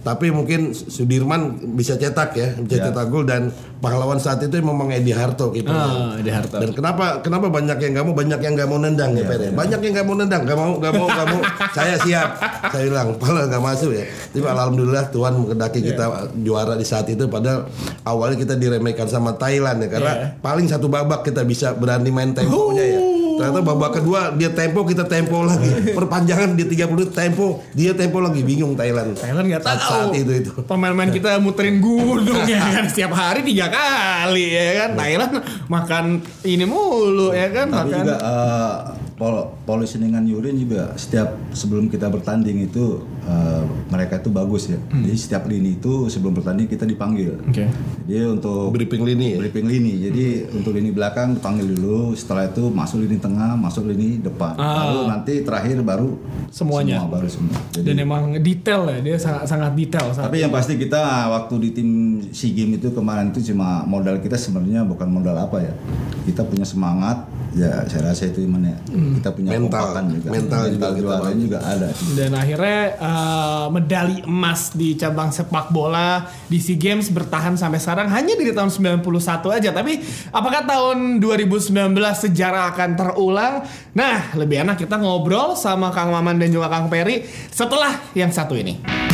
Tapi 0.01 0.27
mungkin 0.29 0.71
Sudirman 1.21 1.41
bisa 1.77 1.93
cetak 1.95 2.33
ya, 2.33 2.57
bisa 2.57 2.81
Ya. 2.81 2.89
cetak 2.89 3.13
gol 3.13 3.29
dan 3.29 3.53
pahlawan 3.77 4.17
saat 4.17 4.41
itu 4.41 4.57
memang 4.57 4.89
Edi 4.89 5.13
Harto 5.13 5.53
kipernya. 5.53 6.17
Ah, 6.17 6.17
di 6.17 6.33
Harto. 6.33 6.57
Dan 6.57 6.73
kenapa 6.73 7.21
kenapa 7.21 7.45
banyak 7.45 7.77
yang 7.77 7.91
nggak 7.93 8.05
mau 8.09 8.15
banyak 8.17 8.39
yang 8.41 8.53
nggak 8.57 8.65
mau 8.65 8.81
nendang 8.81 9.13
ya, 9.13 9.21
Per 9.21 9.37
ya? 9.37 9.51
Banyak 9.53 9.79
yang 9.79 9.93
nggak 9.93 10.07
mau 10.09 10.15
nendang, 10.17 10.41
nggak 10.41 10.57
mau 10.57 10.69
nggak 10.81 10.93
mau 10.97 11.05
nggak 11.05 11.27
mau. 11.29 11.41
saya 11.77 11.95
siap. 12.01 12.29
Saya 12.73 12.89
bilang, 12.89 13.13
padahal 13.21 13.53
nggak 13.53 13.61
masuk 13.63 13.93
ya. 13.93 14.05
Tapi 14.33 14.41
alhamdulillah 14.41 15.05
Tuhan 15.09 15.33
menghendaki 15.37 15.79
kita 15.83 16.05
juara 16.41 16.73
di 16.73 16.85
saat 16.89 17.05
itu. 17.05 17.29
Padahal 17.29 17.69
awalnya 18.01 18.41
kita 18.41 18.57
diremehkan 18.57 19.05
sama 19.05 19.37
Thailand 19.37 19.85
ya, 19.85 19.89
karena 19.93 20.13
paling 20.41 20.65
satu 20.65 20.89
babak 20.89 21.21
kita 21.21 21.45
bisa 21.45 21.77
berani 21.77 22.09
main 22.09 22.33
temponya 22.33 22.81
ya. 22.81 23.00
Ternyata 23.41 23.61
babak 23.63 23.91
kedua 23.97 24.19
dia 24.31 24.49
tempo 24.49 24.85
kita 24.85 25.03
tempo 25.03 25.41
lagi. 25.41 25.91
Perpanjangan 25.91 26.53
dia 26.53 26.67
30 26.67 26.93
menit 26.93 27.11
tempo, 27.11 27.65
dia 27.73 27.91
tempo 27.91 28.21
lagi 28.21 28.41
bingung 28.41 28.77
Thailand. 28.77 29.17
Thailand 29.17 29.45
nggak 29.49 29.61
tahu. 29.61 29.73
Saat, 29.73 29.89
saat 30.07 30.13
itu 30.13 30.31
itu. 30.37 30.51
Pemain-pemain 30.61 31.09
kita 31.09 31.37
muterin 31.37 31.81
gunung 31.81 32.45
ya 32.51 32.61
kan 32.61 32.85
setiap 32.85 33.11
hari 33.11 33.41
tiga 33.41 33.67
kali 33.67 34.45
ya 34.53 34.65
kan. 34.77 34.89
Thailand 34.93 35.33
makan 35.65 36.05
ini 36.43 36.63
mulu 36.63 37.33
ya 37.33 37.49
kan 37.49 37.67
Tapi 37.67 37.77
makan. 37.89 37.99
juga 37.99 38.15
eh, 38.21 38.75
pol 39.21 39.37
polisi 39.61 40.01
dengan 40.01 40.25
urin 40.25 40.57
juga 40.57 40.97
setiap 40.97 41.37
sebelum 41.53 41.85
kita 41.85 42.09
bertanding 42.09 42.65
itu 42.65 42.97
eh, 43.21 43.61
mereka 43.87 44.17
itu 44.17 44.33
bagus 44.33 44.65
ya. 44.65 44.81
Hmm. 44.81 45.05
Jadi 45.05 45.13
setiap 45.15 45.45
lini 45.45 45.77
itu 45.77 46.09
sebelum 46.09 46.33
bertanding 46.33 46.65
kita 46.65 46.83
dipanggil. 46.83 47.37
Oke. 47.43 47.69
Jadi 48.03 48.23
untuk 48.25 48.73
Briefing 48.73 49.05
lini 49.05 49.27
ya. 49.31 49.37
briefing 49.37 49.67
lini. 49.69 49.93
Jadi 50.01 50.25
untuk 50.51 50.73
lini 50.73 50.89
belakang 50.89 51.37
dipanggil 51.37 51.69
dulu, 51.69 52.17
setelah 52.17 52.49
itu 52.49 52.65
masuk 52.67 52.97
lini 52.99 53.15
tengah, 53.15 53.53
masuk 53.53 53.85
lini 53.85 54.17
depan. 54.19 54.57
Ah. 54.57 54.89
Baru 54.89 55.05
nanti 55.05 55.45
terakhir 55.45 55.77
baru 55.81 56.17
Semuanya. 56.49 56.97
semua 56.97 57.13
baru 57.13 57.29
semua. 57.29 57.57
Jadi 57.71 57.85
Dan 57.85 58.01
emang 58.01 58.23
detail 58.35 58.89
ya 58.89 58.99
dia 59.03 59.17
sangat 59.17 59.45
sangat 59.45 59.77
detail. 59.77 60.09
sangat- 60.09 60.27
tapi 60.27 60.41
yang 60.41 60.49
pasti 60.49 60.73
kita 60.75 60.97
waktu 61.29 61.53
di 61.61 61.69
tim 61.71 61.89
SEA 62.31 62.57
Games 62.57 62.81
itu 62.81 62.89
kemarin 62.89 63.29
itu 63.29 63.53
cuma 63.53 63.85
modal 63.85 64.17
kita 64.17 64.33
sebenarnya 64.33 64.81
bukan 64.81 65.05
modal 65.05 65.37
apa 65.37 65.61
ya. 65.61 65.73
Kita 66.21 66.41
punya 66.41 66.61
semangat, 66.63 67.25
ya 67.51 67.85
saya 67.85 68.09
rasa 68.09 68.25
itu 68.25 68.41
iman 68.41 68.61
ya. 68.63 68.77
Kita 69.17 69.29
punya 69.35 69.49
Mental. 69.57 69.85
juga 70.07 70.29
Mental 70.31 70.61
juga 70.71 70.87
kita 70.91 70.99
juaranya 71.01 71.27
bangun. 71.27 71.43
juga 71.43 71.59
ada 71.59 71.87
sih. 71.91 72.07
Dan 72.15 72.31
akhirnya 72.37 72.79
eh, 72.95 73.65
medali 73.73 74.17
emas 74.23 74.61
di 74.71 74.89
cabang 74.95 75.29
sepak 75.33 75.67
bola 75.73 76.29
di 76.47 76.57
SEA 76.61 76.79
Games 76.79 77.11
bertahan 77.11 77.59
sampai 77.59 77.79
sekarang 77.81 78.07
hanya 78.09 78.33
dari 78.39 78.51
tahun 78.55 78.71
91 78.71 79.57
aja. 79.57 79.69
Tapi 79.75 79.93
apakah 80.31 80.61
tahun 80.63 81.19
2019 81.19 81.71
sejarah 81.97 82.71
akan 82.71 82.89
terulang? 82.95 83.53
Nah, 83.91 84.31
lebih 84.39 84.63
enak 84.63 84.79
kita 84.79 84.95
ngobrol 84.95 85.59
sama 85.59 85.91
Kang 85.91 86.09
Maman 86.15 86.39
dan 86.39 86.49
juga 86.51 86.71
Kang 86.71 86.87
Peri 86.87 87.27
setelah 87.51 87.99
yang 88.15 88.31
satu 88.31 88.55
ini. 88.55 89.10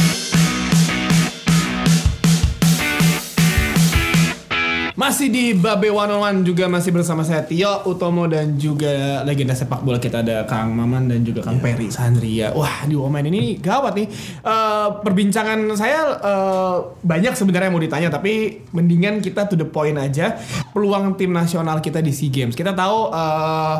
Masih 5.07 5.31
di 5.31 5.55
Babe 5.55 5.87
One 5.87 6.11
on 6.11 6.19
One 6.19 6.39
juga 6.43 6.67
masih 6.67 6.91
bersama 6.91 7.23
saya 7.23 7.39
Tio 7.47 7.79
Utomo 7.87 8.27
dan 8.27 8.59
juga 8.59 9.23
legenda 9.23 9.55
sepak 9.55 9.79
bola 9.79 10.03
kita 10.03 10.19
ada 10.19 10.43
Kang 10.43 10.75
Maman 10.75 11.07
dan 11.07 11.23
juga 11.23 11.47
Kang 11.47 11.63
Peri 11.63 11.87
Sandria. 11.87 12.51
Wah 12.51 12.83
di 12.83 12.91
Woman 12.91 13.23
ini 13.23 13.55
gawat 13.55 13.95
nih. 13.95 14.03
Eh, 14.43 14.87
perbincangan 15.07 15.63
saya 15.79 16.11
eh, 16.11 16.75
banyak 17.07 17.39
sebenarnya 17.39 17.71
mau 17.71 17.79
ditanya 17.79 18.11
tapi 18.11 18.67
mendingan 18.75 19.23
kita 19.23 19.47
to 19.47 19.55
the 19.55 19.63
point 19.63 19.95
aja. 19.95 20.35
Peluang 20.75 21.15
tim 21.15 21.31
nasional 21.31 21.79
kita 21.79 22.03
di 22.03 22.11
SEA 22.11 22.27
Games. 22.27 22.51
Kita 22.51 22.75
tahu 22.75 23.07
eh, 23.15 23.75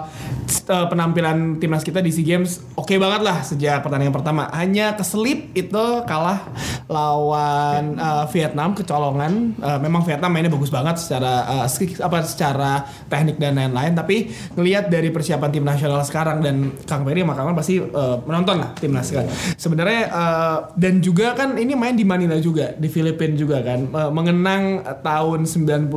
penampilan 0.63 1.59
timnas 1.59 1.83
kita 1.83 1.99
di 1.99 2.15
SEA 2.15 2.23
Games 2.23 2.63
oke 2.79 2.95
banget 2.95 3.27
lah 3.27 3.43
sejak 3.43 3.83
pertandingan 3.83 4.15
pertama. 4.15 4.47
Hanya 4.55 4.95
keselip 4.95 5.51
itu 5.51 6.07
kalah 6.07 6.39
lawan 6.87 7.99
eh, 7.99 8.25
Vietnam 8.31 8.71
kecolongan. 8.71 9.59
Eh, 9.59 9.79
memang 9.83 10.07
Vietnam 10.07 10.31
mainnya 10.31 10.55
bagus 10.55 10.71
banget 10.71 10.95
secara 11.03 11.16
eh, 11.25 11.67
skill- 11.67 12.03
apa 12.03 12.23
secara 12.23 12.85
teknik 13.09 13.41
dan 13.41 13.57
lain-lain. 13.57 13.93
Tapi 13.97 14.29
ngelihat 14.55 14.87
dari 14.87 15.09
persiapan 15.11 15.49
tim 15.51 15.65
nasional 15.65 16.01
sekarang 16.05 16.39
dan 16.39 16.71
Kang 16.85 17.03
Ferry 17.03 17.25
sama 17.25 17.33
Kang 17.33 17.57
pasti 17.57 17.81
eh, 17.81 18.15
menonton 18.23 18.55
lah 18.61 18.71
timnas 18.77 19.09
kan. 19.09 19.25
Sebenarnya 19.57 20.01
eh, 20.07 20.57
dan 20.77 21.01
juga 21.01 21.33
kan 21.33 21.57
ini 21.57 21.73
main 21.73 21.97
di 21.97 22.05
Manila 22.05 22.37
juga 22.37 22.71
di 22.77 22.87
Filipina 22.87 23.35
juga 23.35 23.59
kan 23.65 23.79
Eh, 23.87 24.11
mengenang 24.13 24.83
tahun 25.01 25.47
91 25.49 25.89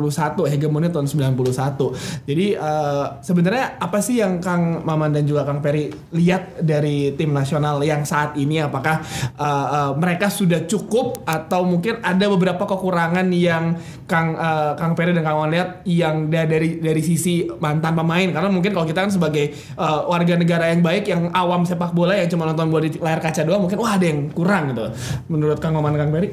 hegemoni 0.49 0.89
tahun 0.89 1.05
91. 1.05 2.25
Jadi 2.25 2.47
eh, 2.57 3.05
sebenarnya 3.21 3.77
apa 3.77 3.99
sih 4.01 4.23
yang 4.25 4.41
Kang 4.41 4.81
Maman 4.87 5.13
dan 5.13 5.29
juga 5.29 5.45
Kang 5.45 5.61
Ferry 5.61 5.93
lihat 6.15 6.65
dari 6.65 7.13
tim 7.19 7.35
nasional 7.35 7.83
yang 7.85 8.07
saat 8.09 8.39
ini 8.41 8.63
apakah 8.63 9.05
eh, 9.37 9.67
eh, 9.69 9.93
mereka 10.01 10.33
sudah 10.33 10.65
cukup 10.65 11.27
atau 11.29 11.67
mungkin 11.69 12.01
ada 12.01 12.25
beberapa 12.31 12.65
kekurangan 12.65 13.29
yang 13.35 13.77
Kang 14.09 14.39
eh, 14.39 14.73
Kang 14.81 14.95
Ferry 14.97 15.10
dan 15.15 15.23
Kang 15.27 15.37
Maman 15.41 15.51
lihat 15.53 15.69
yang 15.87 16.31
da- 16.31 16.49
dari 16.49 16.79
dari 16.79 17.03
sisi 17.03 17.47
mantan 17.59 17.95
pemain 17.95 18.29
karena 18.31 18.49
mungkin 18.49 18.71
kalau 18.73 18.87
kita 18.87 19.07
kan 19.07 19.13
sebagai 19.13 19.53
eh, 19.57 20.01
warga 20.07 20.35
negara 20.39 20.71
yang 20.71 20.81
baik 20.81 21.05
yang 21.11 21.31
awam 21.35 21.67
sepak 21.67 21.93
bola 21.93 22.17
yang 22.17 22.29
cuma 22.31 22.47
nonton 22.49 22.71
bola 22.71 22.83
di 22.87 22.97
layar 22.99 23.21
kaca 23.21 23.43
doang 23.43 23.67
mungkin 23.67 23.79
wah 23.81 23.97
ada 23.97 24.07
yang 24.07 24.31
kurang 24.31 24.73
gitu. 24.75 24.87
Menurut 25.31 25.59
Kang 25.59 25.75
Maman 25.75 25.97
Kang 25.97 26.11
Ferry? 26.11 26.31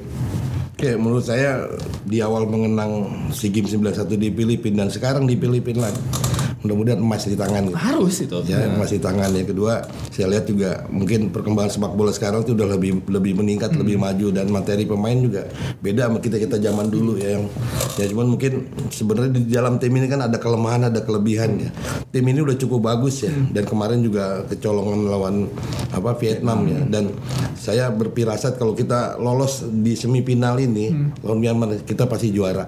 Oke, 0.78 0.94
menurut 0.94 1.26
saya 1.26 1.66
di 2.06 2.22
awal 2.22 2.46
mengenang 2.46 3.10
SEA 3.34 3.50
Games 3.50 3.74
91 3.74 4.14
di 4.14 4.30
Filipina 4.30 4.86
dan 4.86 4.94
sekarang 4.94 5.26
di 5.26 5.34
Filipina 5.34 5.90
lagi. 5.90 6.27
Mudah-mudahan 6.68 7.00
emas 7.00 7.24
di 7.24 7.34
tangan. 7.34 7.64
gitu. 7.66 7.78
Harus 7.80 8.16
itu. 8.20 8.38
Ya, 8.44 8.68
emas 8.68 8.92
di 8.92 9.00
tangan. 9.00 9.32
Yang 9.32 9.56
kedua, 9.56 9.74
saya 10.12 10.28
lihat 10.28 10.46
juga 10.46 10.84
mungkin 10.92 11.32
perkembangan 11.32 11.72
sepak 11.72 11.94
bola 11.96 12.12
sekarang 12.12 12.44
itu 12.44 12.52
udah 12.52 12.68
lebih 12.68 13.08
lebih 13.08 13.40
meningkat, 13.40 13.72
lebih 13.74 13.96
maju 13.96 14.28
dan 14.30 14.52
materi 14.52 14.84
pemain 14.84 15.16
juga 15.16 15.48
beda 15.80 16.12
sama 16.12 16.20
kita 16.20 16.36
kita 16.38 16.60
zaman 16.60 16.92
dulu 16.92 17.16
ya. 17.16 17.40
Yang 17.40 17.44
ya 17.96 18.06
cuman 18.12 18.28
mungkin 18.28 18.52
sebenarnya 18.92 19.32
di 19.32 19.42
dalam 19.48 19.80
tim 19.80 19.96
ini 19.96 20.06
kan 20.06 20.20
ada 20.20 20.36
kelemahan, 20.36 20.92
ada 20.92 21.00
kelebihan 21.00 21.56
ya. 21.58 21.70
Tim 22.12 22.26
ini 22.26 22.44
udah 22.44 22.58
cukup 22.58 22.84
bagus 22.84 23.24
ya 23.24 23.32
dan 23.50 23.64
kemarin 23.64 24.04
juga 24.04 24.44
kecolongan 24.44 25.00
lawan 25.08 25.36
apa 25.90 26.12
Vietnam 26.18 26.68
ya 26.68 26.84
dan 26.84 27.16
saya 27.56 27.88
berpirasat 27.90 28.58
kalau 28.58 28.74
kita 28.74 29.16
lolos 29.16 29.64
di 29.64 29.96
semifinal 29.96 30.58
ini 30.58 30.92
lawan 31.22 31.40
Myanmar 31.40 31.80
kita 31.86 32.04
pasti 32.06 32.30
juara. 32.30 32.68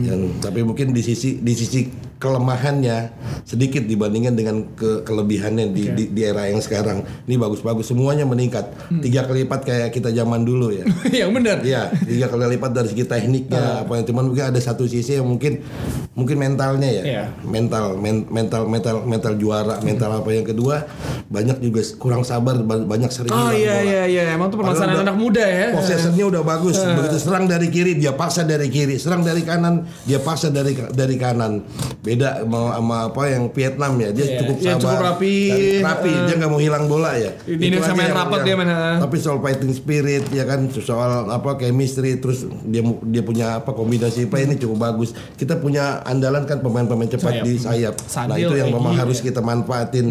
Yang- 0.00 0.40
tapi 0.40 0.62
mungkin 0.62 0.90
di 0.90 1.02
sisi 1.02 1.36
di 1.36 1.52
sisi 1.52 1.84
kelemahannya 2.20 3.10
sedikit 3.42 3.82
dibandingkan 3.82 4.36
dengan 4.36 4.56
ke 4.70 5.02
kelebihannya 5.02 5.72
di, 5.72 5.88
di 5.90 6.04
di 6.06 6.20
era 6.20 6.46
yang 6.46 6.60
sekarang. 6.60 7.00
Ini 7.24 7.34
bagus-bagus 7.34 7.88
semuanya 7.88 8.22
meningkat. 8.22 8.68
Tiga 9.00 9.24
kali 9.24 9.42
lipat 9.42 9.64
kayak 9.64 9.88
kita 9.88 10.12
zaman 10.12 10.44
dulu 10.44 10.68
ya. 10.68 10.84
yang 11.24 11.32
benar. 11.32 11.64
Iya, 11.64 11.88
tiga 11.98 12.28
kali 12.28 12.54
lipat 12.54 12.70
dari 12.70 12.88
segi 12.88 13.02
tekniknya 13.02 13.82
apa 13.82 13.92
yang 13.96 14.04
cuman 14.04 14.24
mungkin 14.28 14.44
ada 14.46 14.60
satu 14.60 14.84
sisi 14.84 15.16
yang 15.16 15.24
mungkin 15.24 15.64
mungkin 16.12 16.36
mentalnya 16.36 16.90
ya. 16.92 17.02
Iya. 17.02 17.24
Mental 17.42 17.96
men- 17.96 18.28
mental 18.28 18.68
mental 18.68 19.00
mental 19.02 19.34
juara, 19.34 19.80
mental 19.80 20.12
apa 20.12 20.28
yang 20.28 20.44
kedua 20.44 20.84
banyak 21.26 21.56
juga 21.58 21.80
kurang 21.96 22.20
sabar 22.20 22.60
ba- 22.60 22.84
banyak 22.84 23.08
sering 23.08 23.32
Oh 23.32 23.48
iya 23.48 23.80
iya 23.80 24.02
iya 24.04 24.22
emang 24.34 24.52
tuh 24.52 24.60
permasalahan 24.60 25.08
anak 25.08 25.16
muda 25.16 25.40
ya. 25.40 25.72
Possessionnya 25.72 26.28
udah 26.28 26.42
bagus. 26.44 26.76
Begitu 26.76 27.16
serang 27.16 27.48
dari 27.48 27.72
kiri 27.72 27.96
dia 27.96 28.12
paksa 28.12 28.44
dari 28.44 28.68
kiri, 28.68 29.00
serang 29.00 29.24
dari 29.24 29.40
kanan 29.40 29.88
dia 30.04 30.20
paksa 30.20 30.52
dari 30.52 30.76
dari 30.92 31.16
kanan. 31.16 31.64
Beda 32.10 32.42
sama, 32.42 32.74
sama 32.74 32.96
apa 33.06 33.22
yang 33.30 33.42
Vietnam 33.48 33.92
ya, 33.96 34.10
dia 34.10 34.26
Iya, 34.26 34.38
cukup 34.42 34.56
iya, 34.58 34.66
sabar. 34.66 34.80
cukup 34.82 34.98
rapi. 35.06 35.34
Dan 35.46 35.82
rapi, 35.86 36.10
Eh. 36.10 36.22
dia 36.26 36.34
nggak 36.34 36.50
mau 36.50 36.58
hilang 36.58 36.84
bola 36.84 37.10
ya. 37.14 37.30
Di 37.40 37.54
Itu 37.54 37.78
main 37.78 37.94
yang- 38.02 38.18
rapat 38.18 38.38
yang- 38.42 38.46
dia 38.50 38.54
main, 38.58 38.68
eh. 38.68 38.96
Tapi 38.98 39.16
soal 39.16 39.38
fighting 39.38 39.70
spirit 39.70 40.24
ya 40.28 40.42
kan 40.42 40.60
soal 40.74 41.10
apa 41.30 41.54
chemistry 41.54 42.18
terus 42.18 42.42
dia 42.64 42.82
dia 42.82 43.22
punya 43.22 43.46
apa 43.56 43.70
kombinasi 43.70 44.26
play 44.26 44.42
ini 44.42 44.58
cukup 44.58 44.78
bagus. 44.82 45.14
Kita 45.36 45.54
punya 45.56 46.02
andalan 46.02 46.42
kan 46.44 46.58
pemain-pemain 46.58 47.06
cepat 47.08 47.38
Sayap. 47.38 47.44
di 47.46 47.52
sayap. 47.56 47.94
nah 47.94 48.10
Sadil, 48.26 48.42
itu 48.42 48.54
yang 48.56 48.70
memang 48.72 48.94
harus 48.96 49.22
ya. 49.22 49.24
kita 49.24 49.40
manfaatin. 49.40 50.06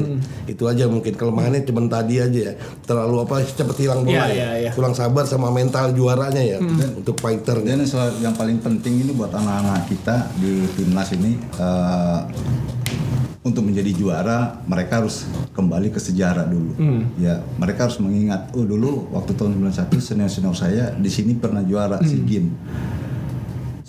Itu 0.46 0.64
aja 0.66 0.88
mungkin 0.88 1.12
kelemahannya 1.12 1.62
cuma 1.62 1.84
tadi 1.86 2.16
aja 2.18 2.40
ya. 2.40 2.54
Terlalu 2.82 3.16
apa 3.20 3.36
cepet 3.44 3.76
hilang 3.78 4.02
bola 4.02 4.16
Iya, 4.16 4.24
ya. 4.24 4.32
iya, 4.32 4.50
iya. 4.62 4.72
Kurang 4.72 4.94
sabar 4.94 5.26
sama 5.26 5.50
mental 5.50 5.92
juaranya 5.92 6.40
ya 6.40 6.58
untuk 6.96 7.18
fighter. 7.18 7.60
Dan 7.60 7.84
yang 8.20 8.32
paling 8.34 8.62
penting 8.62 9.02
ini 9.02 9.12
buat 9.12 9.32
anak-anak 9.32 9.90
kita 9.90 10.16
di 10.38 10.64
timnas 10.76 11.10
ini 11.12 11.36
eh, 11.90 12.22
untuk 13.40 13.66
menjadi 13.66 13.96
juara 13.96 14.62
mereka 14.70 15.02
harus 15.02 15.26
kembali 15.58 15.90
ke 15.90 15.98
sejarah 15.98 16.46
dulu. 16.46 16.76
Ya, 17.18 17.42
mereka 17.58 17.90
harus 17.90 17.98
mengingat, 17.98 18.54
oh 18.54 18.68
dulu 18.68 19.10
waktu 19.16 19.34
tahun 19.34 19.58
91 19.58 19.96
senior-senior 19.98 20.56
saya 20.56 20.94
di 20.94 21.10
sini 21.10 21.34
pernah 21.34 21.66
juara 21.66 21.98
SEA 22.04 22.22
Games. 22.22 22.54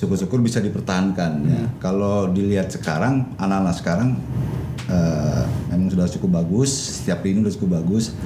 Syukur-syukur 0.00 0.40
bisa 0.40 0.64
dipertahankan 0.64 1.32
ya. 1.44 1.62
Kalau 1.76 2.32
dilihat 2.32 2.72
sekarang 2.72 3.36
anak-anak 3.36 3.74
sekarang 3.76 4.10
eh, 4.88 5.44
memang 5.68 5.92
sudah 5.92 6.08
cukup 6.08 6.40
bagus, 6.40 6.70
setiap 6.72 7.20
lini 7.20 7.44
sudah 7.44 7.54
cukup 7.60 7.70
bagus. 7.84 8.16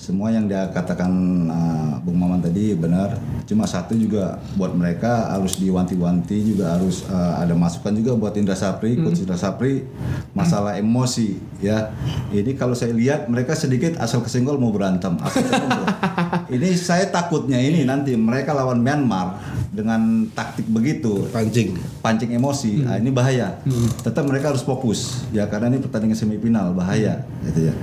Semua 0.00 0.32
yang 0.32 0.48
dia 0.48 0.64
katakan 0.72 1.12
uh, 1.52 2.00
Bung 2.00 2.16
Maman 2.16 2.40
tadi 2.40 2.72
benar. 2.72 3.20
Cuma 3.44 3.68
satu 3.68 3.92
juga 3.92 4.40
buat 4.56 4.72
mereka 4.72 5.28
harus 5.36 5.60
diwanti-wanti 5.60 6.40
juga 6.40 6.72
harus 6.72 7.04
uh, 7.12 7.36
ada 7.36 7.52
masukan 7.52 7.92
juga 7.92 8.16
buat 8.16 8.32
Indra 8.40 8.56
Sapri, 8.56 8.96
coach 8.96 9.20
Indra 9.20 9.36
Sapri 9.36 9.84
masalah 10.32 10.80
emosi 10.80 11.36
ya. 11.60 11.92
Ini 12.32 12.56
kalau 12.56 12.72
saya 12.72 12.96
lihat 12.96 13.28
mereka 13.28 13.52
sedikit 13.52 14.00
asal 14.00 14.24
kesenggol 14.24 14.56
mau 14.56 14.72
berantem. 14.72 15.20
Asal 15.20 15.44
kesenggol. 15.44 15.84
ini 16.56 16.68
saya 16.80 17.04
takutnya 17.12 17.60
ini 17.60 17.84
nanti 17.84 18.16
mereka 18.16 18.56
lawan 18.56 18.80
Myanmar 18.80 19.36
dengan 19.80 20.28
taktik 20.36 20.68
begitu 20.68 21.24
pancing. 21.32 21.80
pancing 22.04 22.36
emosi, 22.36 22.84
nah, 22.84 23.00
ini 23.00 23.08
bahaya. 23.08 23.64
Tetap 24.04 24.28
mereka 24.28 24.52
harus 24.52 24.60
fokus, 24.60 25.24
ya 25.32 25.48
karena 25.48 25.72
ini 25.72 25.80
pertandingan 25.80 26.20
semifinal 26.20 26.76
bahaya, 26.76 27.24
gitu 27.48 27.72
ya. 27.72 27.74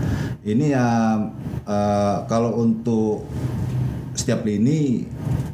Ini 0.45 0.65
ya 0.77 0.85
eh, 1.65 2.17
kalau 2.29 2.61
untuk 2.61 3.25
setiap 4.17 4.45
lini, 4.45 5.05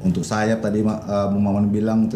untuk 0.03 0.23
sayap 0.23 0.63
tadi 0.63 0.79
uh, 0.83 1.27
Bung 1.27 1.43
Maman 1.43 1.67
bilang, 1.67 2.07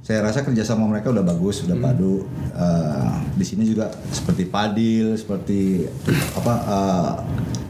saya 0.00 0.24
rasa 0.24 0.40
kerjasama 0.40 0.88
mereka 0.88 1.12
udah 1.12 1.20
bagus, 1.20 1.60
udah 1.68 1.76
padu. 1.76 2.24
Eh, 2.56 3.12
di 3.36 3.44
sini 3.44 3.68
juga 3.68 3.92
seperti 4.08 4.48
Padil, 4.48 5.12
seperti 5.20 5.84
apa 6.32 6.54
eh, 6.64 7.12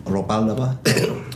Ropal 0.06 0.54
apa? 0.54 0.78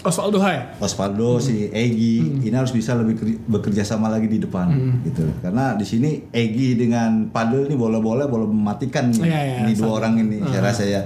Osvaldo 0.03 0.39
Hai. 0.43 0.83
Osvaldo, 0.83 1.39
si 1.39 1.71
Egi, 1.71 2.43
ini 2.43 2.55
harus 2.55 2.75
bisa 2.75 2.99
lebih 2.99 3.39
bekerja 3.47 3.87
sama 3.87 4.11
lagi 4.11 4.27
di 4.27 4.43
depan, 4.43 4.67
gitu. 5.07 5.23
Karena 5.39 5.79
di 5.79 5.87
sini 5.87 6.27
Egi 6.35 6.75
dengan 6.75 7.31
Padel 7.31 7.71
ini 7.71 7.79
bola-bola 7.79 8.27
bola 8.27 8.51
mematikan 8.51 9.15
nih, 9.15 9.23
Iya, 9.23 9.41
iya, 9.47 9.57
ini 9.63 9.73
dua 9.79 9.91
orang 10.03 10.19
ini, 10.19 10.43
saya 10.43 10.63
rasa 10.63 10.83
ya. 10.83 11.03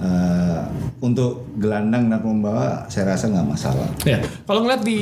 Eh, 0.00 0.62
untuk 1.00 1.56
gelandang 1.56 2.12
dan 2.12 2.20
pembawa 2.20 2.84
saya 2.92 3.16
rasa 3.16 3.32
nggak 3.32 3.48
masalah. 3.48 3.88
Ya, 4.04 4.20
kalau 4.44 4.64
ngeliat 4.64 4.84
di 4.84 5.00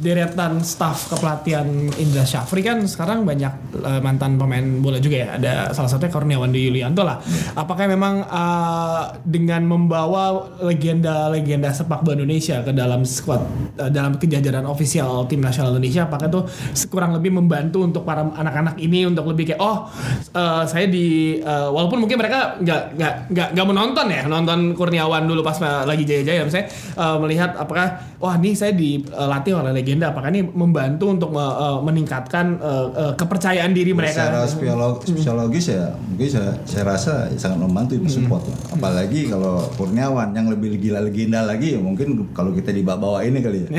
deretan 0.00 0.60
staff 0.60 1.08
kepelatihan 1.08 1.64
Indra 1.96 2.24
Syafri 2.24 2.60
kan 2.60 2.84
sekarang 2.84 3.24
banyak 3.24 3.80
eh, 3.80 4.00
mantan 4.04 4.36
pemain 4.36 4.64
bola 4.80 5.00
juga 5.00 5.16
ya. 5.24 5.28
Ada 5.40 5.52
salah 5.72 5.88
satunya 5.88 6.12
Kurniawan 6.12 6.52
Di 6.52 6.68
Yulianto 6.68 7.00
lah. 7.04 7.20
Apakah 7.56 7.88
memang 7.88 8.24
eh, 8.24 9.02
dengan 9.24 9.64
membawa 9.64 10.52
legenda-legenda 10.60 11.72
sepak 11.72 12.04
bola 12.04 12.20
Indonesia 12.20 12.51
ke 12.60 12.72
dalam 12.72 13.00
squad 13.02 13.40
eh, 13.74 13.88
dalam 13.88 14.20
kejajaran 14.20 14.68
ofisial 14.68 15.24
tim 15.24 15.40
nasional 15.40 15.72
Indonesia, 15.72 16.04
apakah 16.04 16.28
itu 16.28 16.40
kurang 16.86 17.16
lebih 17.16 17.32
membantu 17.32 17.80
untuk 17.80 18.04
para 18.04 18.28
anak-anak 18.28 18.76
ini 18.76 19.08
untuk 19.08 19.24
lebih 19.24 19.48
kayak 19.48 19.60
oh 19.62 19.88
eh, 20.30 20.62
saya 20.66 20.84
di 20.86 21.38
eh, 21.38 21.68
walaupun 21.68 22.04
mungkin 22.04 22.20
mereka 22.20 22.60
nggak 22.60 22.82
nggak 22.92 23.12
nggak 23.32 23.48
nggak 23.56 23.66
menonton 23.66 24.06
ya 24.06 24.22
nonton 24.26 24.58
Kurniawan 24.74 25.24
dulu 25.24 25.40
pas 25.40 25.56
lagi 25.62 26.02
jaya-jaya 26.02 26.44
misalnya 26.44 26.68
eh, 26.92 27.16
melihat 27.16 27.56
apakah 27.56 27.86
wah 28.18 28.36
ini 28.36 28.52
saya 28.52 28.74
dilatih 28.74 29.56
oleh 29.56 29.72
legenda 29.72 30.10
apakah 30.10 30.28
ini 30.28 30.42
membantu 30.44 31.08
untuk 31.08 31.30
eh, 31.32 31.78
meningkatkan 31.80 32.58
eh, 32.58 32.86
eh, 32.98 33.12
kepercayaan 33.14 33.70
diri 33.70 33.94
mereka 33.94 34.28
Secara 34.28 34.40
psikolog- 34.44 35.00
psikologis 35.02 35.66
ya 35.70 35.94
mungkin 36.02 36.28
saya, 36.28 36.50
saya 36.66 36.84
rasa 36.84 37.12
sangat 37.38 37.58
membantu 37.58 37.94
itu 37.94 38.08
support. 38.10 38.42
ya. 38.42 38.56
Apalagi 38.74 39.30
kalau 39.30 39.62
Kurniawan 39.74 40.32
yang 40.32 40.50
lebih 40.50 40.74
gila 40.74 40.98
legenda 40.98 41.42
lagi 41.42 41.76
ya 41.76 41.80
mungkin 41.80 42.32
kalau 42.42 42.58
kita 42.58 42.74
dibawa 42.74 43.22
ini 43.22 43.38
kali 43.38 43.58
ya. 43.62 43.68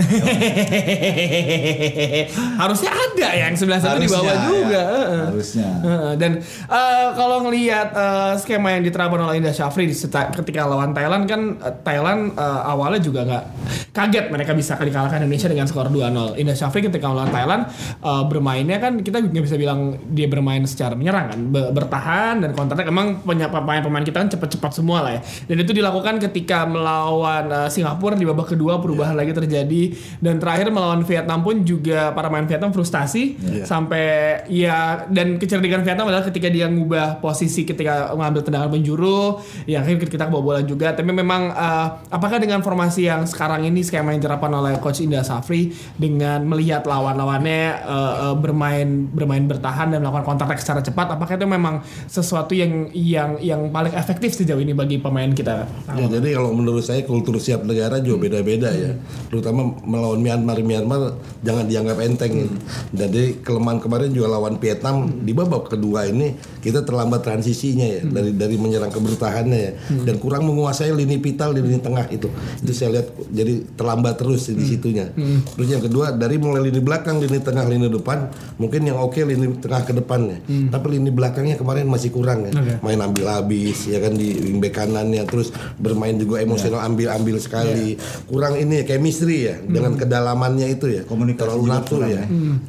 harusnya 2.64 2.92
ada 2.96 3.28
yang 3.36 3.54
sebelah 3.60 3.84
satu 3.84 4.00
di 4.00 4.08
bawah 4.08 4.32
Harusnya, 4.32 4.48
juga 4.48 4.80
ya. 4.80 5.28
Harusnya. 5.28 5.70
Dan 6.16 6.32
eh, 6.72 7.08
kalau 7.20 7.44
ngelihat 7.44 7.92
eh, 7.92 8.34
skema 8.40 8.72
yang 8.72 8.88
diterapkan 8.88 9.20
oleh 9.20 9.44
Indra 9.44 9.52
Syafri 9.52 9.92
ketika 9.92 10.64
lawan 10.64 10.96
Thailand 10.96 11.28
kan 11.28 11.60
eh, 11.60 11.76
Thailand 11.84 12.40
eh, 12.40 12.62
awalnya 12.64 13.04
juga 13.04 13.28
nggak 13.28 13.44
kaget 13.92 14.26
mereka 14.32 14.56
bisa 14.56 14.80
dikalahkan 14.80 15.20
Indonesia 15.20 15.52
dengan 15.52 15.68
skor 15.68 15.92
2-0. 15.92 16.40
Indra 16.40 16.56
Syafri 16.56 16.88
ketika 16.88 17.12
lawan 17.12 17.30
Thailand 17.30 17.68
eh, 18.00 18.24
bermainnya 18.32 18.80
kan 18.80 19.04
kita 19.04 19.20
nggak 19.20 19.44
bisa 19.44 19.60
bilang 19.60 20.00
dia 20.16 20.32
bermain 20.32 20.64
secara 20.64 20.96
menyerang 20.96 21.36
kan, 21.36 21.40
Be- 21.52 21.72
bertahan 21.76 22.40
dan 22.40 22.56
attack. 22.56 22.88
Emang 22.88 23.20
pemain-pemain 23.28 24.08
kita 24.08 24.24
kan 24.24 24.32
cepat-cepat 24.32 24.72
semua 24.72 25.04
lah 25.04 25.20
ya. 25.20 25.22
Dan 25.52 25.60
itu 25.60 25.76
dilakukan 25.76 26.24
ketika 26.24 26.64
melawan 26.64 27.52
eh, 27.52 27.68
Singapura 27.68 28.16
di 28.16 28.24
babak 28.24 28.53
kedua 28.54 28.78
perubahan 28.78 29.18
lagi 29.18 29.34
terjadi. 29.34 29.96
Dan 30.22 30.38
terakhir 30.38 30.70
melawan 30.70 31.02
Vietnam 31.02 31.42
pun 31.42 31.66
juga 31.66 32.14
para 32.14 32.30
pemain 32.30 32.46
Vietnam 32.46 32.70
frustasi 32.70 33.36
sampai 33.66 34.46
ya 34.48 35.10
dan 35.10 35.42
kecerdikan 35.42 35.82
Vietnam 35.82 36.10
adalah 36.10 36.26
ketika 36.30 36.48
dia 36.48 36.70
ngubah 36.70 37.20
posisi 37.20 37.66
ketika 37.66 38.14
mengambil 38.14 38.46
tendangan 38.46 38.70
penjuru 38.70 39.42
ya 39.66 39.82
akhirnya 39.82 40.06
kita 40.06 40.30
kebobolan 40.30 40.64
juga. 40.64 40.94
Tapi 40.94 41.10
memang 41.10 41.52
eh, 41.52 41.88
apakah 42.14 42.38
dengan 42.38 42.62
formasi 42.62 43.10
yang 43.10 43.26
sekarang 43.26 43.66
ini 43.66 43.82
skema 43.82 44.14
yang 44.14 44.22
diterapkan 44.22 44.54
oleh 44.54 44.78
coach 44.80 45.02
Indra 45.02 45.26
Safri 45.26 45.74
dengan 45.98 46.46
melihat 46.46 46.86
lawan-lawannya 46.86 47.62
eh, 47.84 48.14
eh, 48.30 48.36
bermain 48.38 49.10
bermain 49.10 49.44
bertahan 49.50 49.92
dan 49.92 50.00
melakukan 50.06 50.26
counter 50.26 50.46
attack 50.48 50.62
secara 50.62 50.82
cepat 50.84 51.08
apakah 51.16 51.34
itu 51.40 51.48
memang 51.48 51.82
sesuatu 52.06 52.54
yang 52.54 52.92
yang 52.94 53.40
yang 53.40 53.62
paling 53.72 53.94
efektif 53.96 54.36
sejauh 54.36 54.60
ini 54.60 54.76
bagi 54.76 55.00
pemain 55.00 55.32
kita? 55.32 55.66
Ya, 55.96 56.06
jadi 56.10 56.38
kalau 56.38 56.52
menurut 56.54 56.84
saya 56.84 57.02
kultur 57.06 57.38
siap 57.40 57.64
negara 57.64 58.02
juga 58.04 58.28
beda-beda 58.44 58.70
ya. 58.76 58.92
Terutama 59.32 59.74
melawan 59.82 60.22
Myanmar, 60.22 60.60
Myanmar 60.62 61.18
jangan 61.42 61.66
dianggap 61.66 61.98
enteng. 62.04 62.54
Jadi 62.94 63.42
kelemahan 63.42 63.80
kemarin 63.82 64.12
juga 64.14 64.38
lawan 64.38 64.60
Vietnam. 64.62 65.10
Di 65.24 65.32
babak 65.34 65.74
kedua 65.74 66.06
ini 66.06 66.36
kita 66.62 66.86
terlambat 66.86 67.26
transisinya 67.26 67.88
ya. 67.88 68.02
Dari 68.06 68.36
dari 68.36 68.56
menyerang 68.60 68.92
ke 68.94 69.00
bertahannya 69.00 69.60
ya 69.60 69.72
dan 70.04 70.16
kurang 70.20 70.46
menguasai 70.46 70.92
lini 70.94 71.18
vital 71.18 71.56
di 71.56 71.64
lini 71.64 71.80
tengah 71.80 72.06
itu. 72.12 72.30
Itu 72.62 72.72
saya 72.76 73.00
lihat 73.00 73.08
jadi 73.32 73.64
terlambat 73.74 74.22
terus 74.22 74.52
di 74.52 74.66
situnya. 74.68 75.10
Terus 75.58 75.68
yang 75.72 75.82
kedua 75.82 76.14
dari 76.14 76.38
mulai 76.38 76.70
lini 76.70 76.84
belakang, 76.84 77.18
lini 77.18 77.40
tengah, 77.42 77.66
lini 77.66 77.88
depan 77.90 78.30
mungkin 78.60 78.86
yang 78.86 79.00
oke 79.02 79.18
lini 79.24 79.58
tengah 79.58 79.82
ke 79.88 79.96
depannya. 79.96 80.38
Tapi 80.46 81.00
lini 81.00 81.10
belakangnya 81.10 81.56
kemarin 81.58 81.90
masih 81.90 82.14
kurang 82.14 82.46
ya. 82.46 82.54
Oke. 82.54 82.74
Main 82.84 83.00
ambil 83.02 83.26
habis 83.32 83.88
ya 83.90 83.98
kan 84.04 84.14
di 84.14 84.36
wingback 84.38 84.84
kanannya. 84.84 85.26
Terus 85.26 85.50
bermain 85.80 86.14
juga 86.20 86.44
emosional 86.44 86.84
ambil-ambil 86.86 87.40
sekali 87.40 87.96
kurang 88.34 88.58
ini 88.58 88.82
ya 88.82 88.84
chemistry 88.90 89.38
ya 89.46 89.56
dengan 89.62 89.94
kedalamannya 89.94 90.74
itu 90.74 90.90
ya. 90.90 91.02
Komunikasi 91.06 91.38
terlalu 91.46 91.64
nafsu 91.70 91.96
kurang 92.02 92.10
ya. 92.10 92.24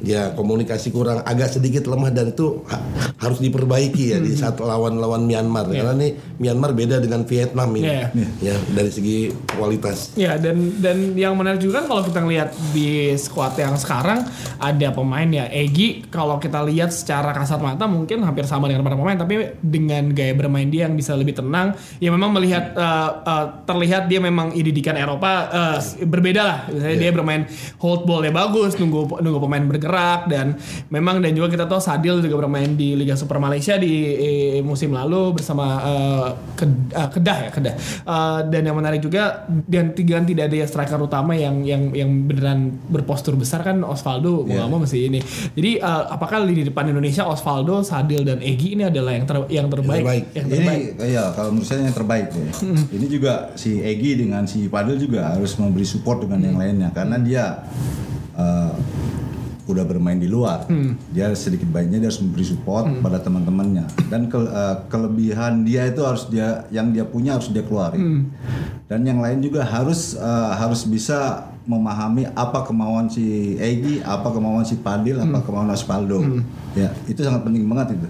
Ya 0.05 0.21
komunikasi 0.37 0.87
kurang 0.93 1.25
agak 1.25 1.57
sedikit 1.57 1.89
lemah 1.89 2.13
dan 2.13 2.37
itu 2.37 2.61
ha- 2.69 2.85
harus 3.17 3.41
diperbaiki 3.41 4.13
ya 4.13 4.17
di 4.21 4.37
saat 4.37 4.61
lawan-lawan 4.61 5.25
Myanmar. 5.25 5.65
Karena 5.73 5.97
nih 5.97 6.11
Myanmar 6.37 6.77
beda 6.77 7.01
dengan 7.01 7.25
Vietnam 7.25 7.73
ini. 7.73 7.89
Iya. 7.89 8.07
ya 8.45 8.55
dari 8.77 8.91
segi 8.93 9.33
kualitas. 9.57 10.13
Ya 10.13 10.37
dan 10.37 10.77
dan 10.77 11.17
yang 11.17 11.33
menarik 11.33 11.57
juga 11.57 11.81
kan 11.81 11.89
kalau 11.89 12.03
kita 12.05 12.19
ngelihat 12.21 12.49
di 12.69 13.17
squad 13.17 13.57
yang 13.57 13.73
sekarang 13.81 14.21
ada 14.61 14.87
pemain 14.93 15.25
ya. 15.25 15.49
Egi 15.49 16.05
kalau 16.13 16.37
kita 16.37 16.61
lihat 16.61 16.93
secara 16.93 17.33
kasat 17.33 17.57
mata 17.57 17.89
mungkin 17.89 18.21
hampir 18.21 18.45
sama 18.45 18.69
dengan 18.69 18.85
para 18.85 18.93
pemain 18.93 19.17
tapi 19.17 19.57
dengan 19.63 20.13
gaya 20.13 20.37
bermain 20.37 20.69
dia 20.69 20.85
yang 20.85 20.93
bisa 20.93 21.17
lebih 21.17 21.33
tenang 21.33 21.73
ya 21.97 22.11
memang 22.11 22.35
melihat 22.35 22.75
eh, 22.75 23.09
eh, 23.25 23.45
terlihat 23.65 24.11
dia 24.11 24.19
memang 24.21 24.53
didikan 24.53 24.99
Eropa 24.99 25.47
eh, 25.55 25.77
berbeda 26.03 26.41
lah. 26.43 26.59
Misalnya 26.67 26.97
dia 26.99 27.11
bermain 27.15 27.41
hold 27.79 28.03
ballnya 28.03 28.35
bagus 28.35 28.75
nunggu 28.75 29.23
nunggu 29.23 29.39
pemain 29.39 29.63
bergerak 29.63 30.27
dan 30.27 30.59
memang 30.91 31.23
dan 31.23 31.31
juga 31.31 31.47
kita 31.47 31.65
tahu 31.65 31.79
Sadil 31.79 32.19
juga 32.19 32.35
bermain 32.43 32.75
di 32.75 32.91
Liga 32.93 33.15
Super 33.15 33.39
Malaysia 33.39 33.79
di 33.79 33.93
eh, 34.11 34.59
musim 34.59 34.91
lalu 34.91 35.39
bersama 35.39 35.65
eh, 35.79 36.27
Ked- 36.59 36.91
eh, 36.91 37.09
Kedah 37.15 37.37
ya 37.47 37.49
Kedah. 37.49 37.75
Eh, 38.03 38.39
dan 38.51 38.61
yang 38.61 38.75
menarik 38.75 38.99
juga 38.99 39.47
dan 39.47 39.95
tiga 39.95 40.19
tidak 40.19 40.51
ada 40.51 40.65
striker 40.65 40.99
utama 40.99 41.31
yang 41.37 41.61
yang 41.63 41.93
yang 41.93 42.09
beneran 42.25 42.75
berpostur 42.89 43.39
besar 43.39 43.61
kan 43.61 43.79
Osvaldo. 43.85 44.43
Nggak 44.43 44.67
mau 44.67 44.81
masih 44.81 45.07
ini. 45.07 45.19
Jadi 45.55 45.79
eh, 45.79 46.03
apakah 46.09 46.43
lini 46.43 46.65
depan 46.65 46.89
Indonesia 46.89 47.23
Osvaldo 47.23 47.85
Sadil 47.85 48.25
dan 48.25 48.41
Egi 48.41 48.73
ini 48.75 48.83
adalah 48.89 49.13
yang 49.13 49.25
ter- 49.29 49.49
yang 49.53 49.67
terbaik? 49.69 50.01
Terbaik. 50.01 50.25
yang 50.33 50.45
Ini 50.49 50.55
terbaik 50.57 50.83
ya 51.05 51.23
kalau 51.37 51.49
menurut 51.53 51.67
saya 51.69 51.85
yang 51.85 51.93
terbaik 51.95 52.27
ya. 52.33 52.49
Ini 52.95 53.05
juga 53.05 53.33
si 53.53 53.77
Egi 53.79 54.25
dengan 54.25 54.43
si 54.49 54.65
Padel 54.65 54.97
juga 54.97 55.37
harus 55.37 55.44
memberi 55.55 55.83
support 55.83 56.17
dengan 56.19 56.41
yang 56.41 56.57
lainnya 56.57 56.89
karena 56.89 57.17
dia 57.17 57.43
eh, 58.33 58.71
udah 59.65 59.81
bermain 59.83 60.15
di 60.15 60.27
luar. 60.27 60.69
Dia 61.09 61.33
sedikit 61.33 61.65
baiknya 61.67 61.97
dia 61.97 62.07
harus 62.07 62.21
memberi 62.21 62.45
support 62.45 62.85
pada 62.99 63.17
teman-temannya. 63.17 63.85
Dan 64.07 64.27
ke- 64.27 64.45
eh, 64.45 64.75
kelebihan 64.87 65.61
dia 65.61 65.85
itu 65.85 66.01
harus 66.01 66.25
dia 66.25 66.47
yang 66.69 66.89
dia 66.89 67.01
punya 67.03 67.33
harus 67.33 67.49
dia 67.49 67.61
keluarin. 67.61 68.29
Dan 68.85 69.01
yang 69.03 69.17
lain 69.17 69.39
juga 69.39 69.61
harus 69.63 70.13
eh, 70.13 70.23
harus 70.55 70.85
bisa 70.85 71.49
memahami 71.65 72.29
apa 72.29 72.61
kemauan 72.61 73.05
si 73.05 73.25
Egi, 73.55 73.99
apa 73.99 74.29
kemauan 74.29 74.61
si 74.61 74.77
Padil, 74.77 75.17
apa 75.17 75.41
kemauan 75.41 75.67
Osvaldo. 75.67 76.21
Ya, 76.71 76.91
itu 77.05 77.19
sangat 77.19 77.41
penting 77.41 77.65
banget 77.65 77.95
itu. 77.95 78.07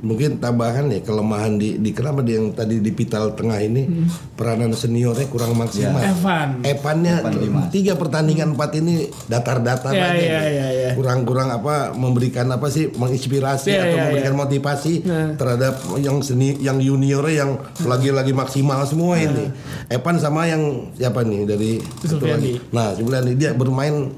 mungkin 0.00 0.36
tambahan 0.36 0.88
ya 0.88 1.00
kelemahan 1.00 1.54
di, 1.54 1.76
di 1.76 1.90
kenapa 1.90 2.20
dia 2.20 2.36
yang 2.36 2.50
tadi 2.50 2.76
di 2.76 2.90
vital 2.90 3.32
tengah 3.32 3.56
ini 3.58 3.88
peranan 4.34 4.72
seniornya 4.72 5.24
kurang 5.26 5.52
maksimal 5.54 5.96
Evan 5.96 6.60
Evannya 6.60 7.20
Evan 7.20 7.68
tiga 7.68 7.92
pertandingan 7.94 8.52
empat 8.52 8.70
ini 8.74 9.04
datar-datar 9.26 9.92
Ya, 9.92 10.10
aja 10.10 10.20
ya, 10.20 10.42
ya, 10.44 10.66
ya. 10.70 10.90
kurang-kurang 10.92 11.48
apa 11.48 11.92
memberikan 11.92 12.48
apa 12.48 12.68
sih 12.68 12.88
menginspirasi 12.90 13.68
Ya, 13.70 13.80
atau 13.82 13.96
ya, 13.96 14.02
memberikan 14.02 14.32
ya. 14.32 14.38
motivasi 14.38 14.94
Nah. 15.04 15.28
terhadap 15.36 15.74
yang 15.98 16.20
seni 16.20 16.56
yang 16.58 16.76
juniornya 16.78 17.34
yang 17.38 17.50
lagi-lagi 17.80 18.32
maksimal 18.32 18.80
semua 18.84 19.14
Nah. 19.14 19.24
ini 19.26 19.44
Evan 19.88 20.16
sama 20.16 20.44
yang 20.44 20.62
siapa 20.92 21.20
nih 21.20 21.44
dari 21.44 21.72
satu 22.00 22.24
lagi. 22.24 22.63
Nah 22.70 22.94
Zulfiandi 22.94 23.34
dia 23.36 23.52
bermain 23.52 24.12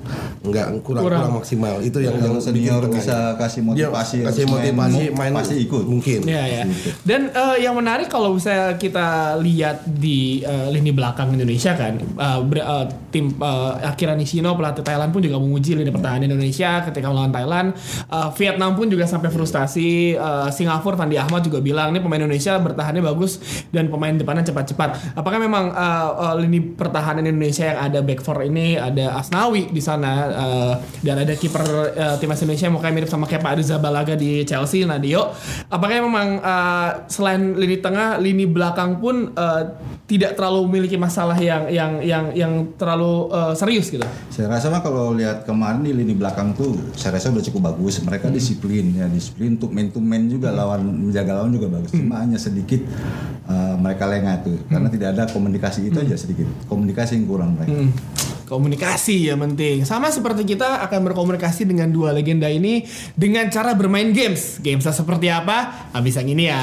nggak 0.47 0.67
kurang, 0.81 1.03
Kurang. 1.03 1.21
kurang 1.23 1.35
maksimal 1.37 1.75
itu 1.81 1.99
yang 1.99 2.17
yang 2.17 2.39
senior 2.39 2.83
bisa 2.87 3.35
kasih 3.37 3.63
motivasi, 3.63 4.23
kasih 4.23 4.43
harus 4.45 4.55
main, 4.55 4.73
motivasi 4.73 5.05
main, 5.13 5.33
pasti 5.33 5.55
ikut. 5.59 5.85
mungkin 5.85 6.21
Ya 6.25 6.43
ya. 6.43 6.63
Dan 7.03 7.29
eh, 7.29 7.57
yang 7.61 7.75
menarik 7.75 8.07
kalau 8.07 8.33
misalnya 8.33 8.75
kita 8.77 9.07
lihat 9.39 9.83
di 9.85 10.41
eh, 10.41 10.69
lini 10.71 10.91
belakang 10.91 11.31
Indonesia 11.31 11.73
kan, 11.73 11.97
eh, 11.99 12.39
ber- 12.43 12.63
eh, 12.63 12.85
tim 13.11 13.33
eh, 13.33 13.71
Akira 13.85 14.13
Nishino 14.13 14.55
pelatih 14.55 14.81
Thailand 14.81 15.11
pun 15.11 15.21
juga 15.21 15.37
menguji 15.37 15.75
lini 15.75 15.89
pertahanan 15.89 16.27
Indonesia 16.27 16.83
ketika 16.83 17.07
melawan 17.07 17.31
Thailand. 17.31 17.75
Eh, 18.07 18.29
Vietnam 18.35 18.75
pun 18.75 18.87
juga 18.87 19.05
sampai 19.05 19.29
frustasi. 19.29 20.15
Eh, 20.15 20.49
Singapura 20.51 20.97
Fandi 20.97 21.17
Ahmad 21.17 21.43
juga 21.43 21.59
bilang 21.59 21.91
ini 21.91 21.99
pemain 21.99 22.19
Indonesia 22.19 22.57
bertahannya 22.57 23.03
bagus 23.03 23.39
dan 23.69 23.89
pemain 23.89 24.13
depannya 24.13 24.45
cepat-cepat. 24.45 25.15
Apakah 25.15 25.39
memang 25.39 25.71
eh, 25.71 26.11
eh, 26.23 26.35
lini 26.41 26.61
pertahanan 26.63 27.25
Indonesia 27.25 27.65
yang 27.67 27.81
ada 27.83 27.99
back 28.01 28.21
four 28.21 28.39
ini 28.43 28.77
ada 28.77 29.17
Asnawi 29.17 29.69
di 29.69 29.81
sana 29.81 30.13
Eh, 30.37 30.75
dan 31.01 31.17
ada 31.25 31.33
kiper 31.33 31.65
eh, 31.97 32.17
timnas 32.21 32.41
Indonesia 32.45 32.69
yang 32.69 32.77
mukanya 32.77 32.95
mirip 33.01 33.11
sama 33.11 33.25
kayak 33.25 33.41
Pak 33.41 33.55
Riza 33.57 33.77
Balaga 33.81 34.13
di 34.13 34.45
Chelsea, 34.45 34.85
Nadio. 34.85 35.33
Apakah 35.73 36.05
memang 36.05 36.29
eh, 36.45 36.91
selain 37.09 37.57
lini 37.57 37.81
tengah, 37.81 38.21
lini 38.21 38.45
belakang 38.45 39.01
pun 39.01 39.33
eh, 39.33 39.63
tidak 40.07 40.39
terlalu 40.39 40.69
memiliki 40.71 41.01
masalah 41.01 41.35
yang 41.41 41.67
yang 41.73 42.05
yang 42.05 42.25
yang 42.37 42.53
terlalu 42.77 43.33
eh, 43.33 43.55
serius 43.57 43.89
gitu? 43.89 44.05
Saya 44.29 44.53
rasa 44.53 44.69
mah 44.69 44.85
kalau 44.85 45.17
lihat 45.17 45.49
kemarin 45.49 45.81
di 45.81 45.97
lini 45.97 46.13
belakang 46.13 46.53
tuh 46.53 46.77
saya 46.93 47.17
rasa 47.17 47.33
udah 47.33 47.45
cukup 47.49 47.73
bagus. 47.73 48.05
Mereka 48.05 48.29
disiplin 48.29 48.93
ya, 48.93 49.09
disiplin 49.09 49.57
untuk 49.57 49.73
main 49.73 49.89
to 49.89 50.05
man 50.05 50.29
juga 50.29 50.53
lawan 50.53 50.85
menjaga 50.85 51.41
lawan 51.41 51.57
juga 51.57 51.73
bagus. 51.73 51.97
Cuma 51.97 52.21
hanya 52.21 52.37
sedikit 52.37 52.85
uh, 53.49 53.75
mereka 53.81 54.05
lengah 54.05 54.45
tuh 54.45 54.59
karena 54.69 54.89
tidak 54.93 55.09
ada 55.17 55.23
komunikasi 55.33 55.89
itu 55.89 55.97
aja 55.97 56.15
sedikit. 56.19 56.45
Komunikasi 56.69 57.17
yang 57.17 57.25
kurang 57.25 57.57
mereka. 57.57 57.89
Komunikasi 58.47 59.27
ya 59.27 59.35
penting. 59.35 59.83
Sama 59.83 60.07
seperti 60.15 60.47
kita 60.47 60.79
akan 60.87 61.11
berkomunikasi 61.11 61.67
dengan 61.67 61.91
dua 61.91 62.15
legenda 62.15 62.47
ini 62.47 62.87
dengan 63.19 63.51
cara 63.51 63.75
bermain 63.75 64.15
games. 64.15 64.63
Gamesnya 64.63 64.95
seperti 64.95 65.27
apa? 65.27 65.91
Habis 65.91 66.15
yang 66.15 66.31
ini 66.31 66.47
ya. 66.47 66.63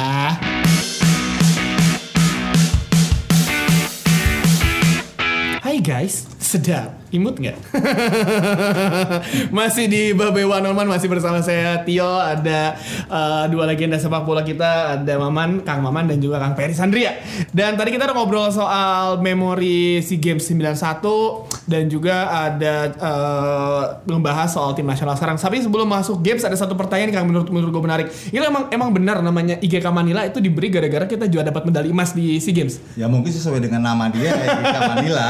Hai 5.60 5.84
guys, 5.84 6.24
sedap. 6.40 7.03
Imut 7.14 7.38
nggak? 7.38 7.54
masih 9.58 9.86
di 9.86 10.18
Babe 10.18 10.50
One 10.50 10.66
on 10.66 10.74
One, 10.74 10.90
masih 10.90 11.06
bersama 11.06 11.46
saya 11.46 11.86
Tio. 11.86 12.10
Ada 12.10 12.74
eh, 13.06 13.46
dua 13.54 13.70
legenda 13.70 14.02
sepak 14.02 14.26
bola 14.26 14.42
kita, 14.42 14.98
ada 14.98 15.14
Maman, 15.22 15.62
Kang 15.62 15.86
Maman 15.86 16.10
dan 16.10 16.18
juga 16.18 16.42
Kang 16.42 16.58
Peri 16.58 16.74
Sandria. 16.74 17.14
Dan 17.54 17.78
tadi 17.78 17.94
kita 17.94 18.10
udah 18.10 18.18
ngobrol 18.18 18.50
soal 18.50 19.22
memori 19.22 20.02
SEA 20.02 20.18
Games 20.18 20.42
91 20.42 21.70
dan 21.70 21.86
juga 21.86 22.50
ada 22.50 22.90
eh, 22.90 23.84
membahas 24.10 24.50
soal 24.50 24.74
tim 24.74 24.90
nasional 24.90 25.14
sekarang. 25.14 25.38
Tapi 25.38 25.62
sebelum 25.62 25.86
masuk 25.86 26.18
games 26.26 26.42
ada 26.42 26.58
satu 26.58 26.74
pertanyaan 26.74 27.14
yang 27.14 27.30
menurut 27.30 27.54
menurut 27.54 27.78
gue 27.78 27.84
menarik. 27.86 28.08
Ini 28.34 28.42
emang 28.42 28.74
emang 28.74 28.90
benar 28.90 29.22
namanya 29.22 29.62
IGK 29.62 29.86
Manila 29.94 30.26
itu 30.26 30.42
diberi 30.42 30.74
gara-gara 30.74 31.06
kita 31.06 31.30
juga 31.30 31.54
dapat 31.54 31.70
medali 31.70 31.94
emas 31.94 32.18
di 32.18 32.42
SEA 32.42 32.58
Games. 32.58 32.82
Ya 32.98 33.06
mungkin 33.06 33.30
sesuai 33.30 33.62
dengan 33.62 33.86
nama 33.86 34.10
dia 34.10 34.34
Erika 34.34 34.80
Manila. 34.98 35.28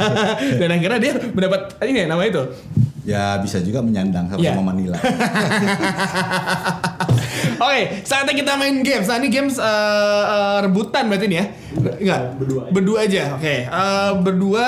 dan 0.64 0.68
akhirnya 0.72 0.96
dia 0.96 1.17
mendapat 1.36 1.60
ini 1.82 1.98
ya, 2.02 2.06
nama 2.06 2.22
itu. 2.22 2.42
ya 3.02 3.40
bisa 3.40 3.56
juga 3.58 3.80
menyandang 3.80 4.28
sama 4.28 4.36
Iya. 4.38 4.52
sama 4.52 4.62
Manila. 4.68 4.98
Oke, 7.58 7.80
saatnya 8.04 8.34
kita 8.34 8.52
main 8.54 8.82
games. 8.82 9.06
Nah, 9.06 9.18
ini 9.18 9.28
games 9.28 9.56
eh, 9.56 9.64
eh, 10.28 10.58
rebutan 10.62 11.08
berarti 11.08 11.26
nih 11.26 11.36
ya? 11.36 11.46
Enggak, 11.98 12.20
berdua. 12.36 12.62
Berdua 12.70 12.98
aja. 13.02 13.22
Oke, 13.34 13.66
Eh, 13.66 14.10
berdua. 14.20 14.66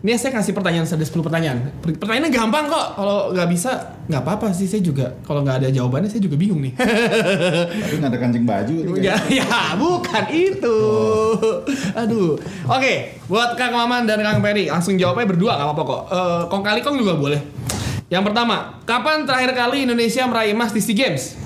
Ini 0.00 0.16
saya 0.16 0.32
kasih 0.32 0.56
pertanyaan 0.56 0.88
ada 0.88 1.04
10 1.04 1.12
pertanyaan. 1.20 1.58
Per- 1.76 1.92
Pertanyaannya 1.92 2.32
gampang 2.32 2.64
kok. 2.66 2.86
Kalau 2.96 3.36
nggak 3.36 3.48
bisa, 3.48 3.70
nggak 4.08 4.22
apa-apa 4.22 4.48
sih. 4.50 4.64
Saya 4.64 4.80
juga 4.80 5.12
kalau 5.22 5.44
nggak 5.44 5.60
ada 5.60 5.68
jawabannya 5.68 6.08
saya 6.08 6.24
juga 6.24 6.34
bingung 6.34 6.56
nih. 6.58 6.72
Tapi 7.84 7.94
nggak 8.00 8.08
ada 8.08 8.18
kancing 8.18 8.44
baju. 8.44 8.74
ini 8.80 9.04
ya, 9.04 9.20
kayak- 9.20 9.44
ya, 9.44 9.60
bukan 9.76 10.24
itu. 10.30 10.78
Aduh. 11.92 12.40
Oke, 12.66 12.92
buat 13.26 13.52
Kang 13.54 13.72
Maman 13.72 14.04
dan 14.04 14.18
Kang 14.20 14.40
Peri 14.40 14.66
langsung 14.66 14.96
jawabnya 14.96 15.28
berdua 15.28 15.52
nggak 15.54 15.68
apa-apa 15.68 15.82
kok. 15.84 16.02
Eh, 16.08 16.42
kong 16.48 16.62
kali 16.64 16.80
kong 16.80 16.96
juga 16.96 17.14
boleh. 17.14 17.40
Yang 18.08 18.24
pertama, 18.26 18.80
kapan 18.82 19.22
terakhir 19.22 19.52
kali 19.52 19.84
Indonesia 19.84 20.24
meraih 20.24 20.50
emas 20.50 20.72
di 20.72 20.80
SEA 20.80 20.96
Games? 20.96 21.36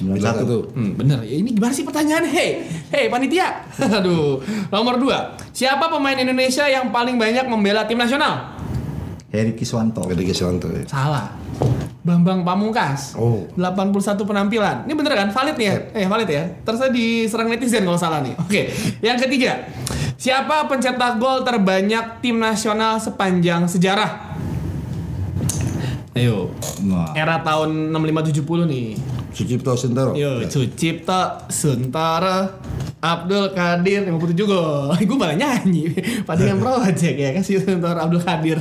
91 0.00 0.48
tuh. 0.48 0.62
Hmm, 0.72 0.96
bener. 0.96 1.20
Ya, 1.28 1.36
ini 1.36 1.52
gimana 1.52 1.76
sih 1.76 1.84
pertanyaan? 1.84 2.24
Hei, 2.24 2.64
hei 2.88 3.12
panitia. 3.12 3.68
Aduh. 4.00 4.40
Nomor 4.72 4.96
dua. 4.96 5.36
Siapa 5.52 5.92
pemain 5.92 6.16
Indonesia 6.16 6.64
yang 6.64 6.88
paling 6.88 7.20
banyak 7.20 7.44
membela 7.44 7.84
tim 7.84 8.00
nasional? 8.00 8.56
Heri 9.28 9.52
Kiswanto. 9.52 10.08
Gede 10.08 10.24
Kiswanto 10.24 10.72
ya. 10.72 10.82
Salah. 10.88 11.36
Bambang 12.00 12.40
Pamungkas. 12.48 13.12
Oh. 13.20 13.44
81 13.60 14.24
penampilan. 14.24 14.88
Ini 14.88 14.94
bener 14.96 15.12
kan? 15.12 15.28
Valid 15.28 15.56
nih 15.60 15.66
ya? 15.68 15.76
Eh, 15.92 16.06
valid 16.08 16.28
ya. 16.32 16.44
Terus 16.64 16.80
diserang 16.88 17.52
netizen 17.52 17.84
kalau 17.84 18.00
salah 18.00 18.24
nih. 18.24 18.32
Oke. 18.40 18.72
Yang 19.04 19.28
ketiga. 19.28 19.68
Siapa 20.16 20.64
pencetak 20.64 21.20
gol 21.20 21.44
terbanyak 21.44 22.24
tim 22.24 22.40
nasional 22.40 22.96
sepanjang 22.96 23.68
sejarah? 23.68 24.32
Ayo. 26.16 26.50
Era 27.12 27.44
tahun 27.44 27.92
65-70 27.92 28.64
nih. 28.66 28.88
Sucipto 29.30 29.72
Sentaro. 29.74 30.12
Yo, 30.12 30.42
Sucipto, 30.46 31.20
Suntara, 31.48 32.58
Abdul 32.98 33.50
Kadir 33.50 34.04
57 34.04 34.36
gol. 34.42 34.92
Gue 35.08 35.16
malah 35.16 35.34
nyanyi. 35.34 35.94
Padahal 36.22 36.58
project 36.62 37.16
ya 37.16 37.30
kasih 37.32 37.60
Suntara 37.60 38.04
Abdul 38.04 38.20
Kadir. 38.20 38.58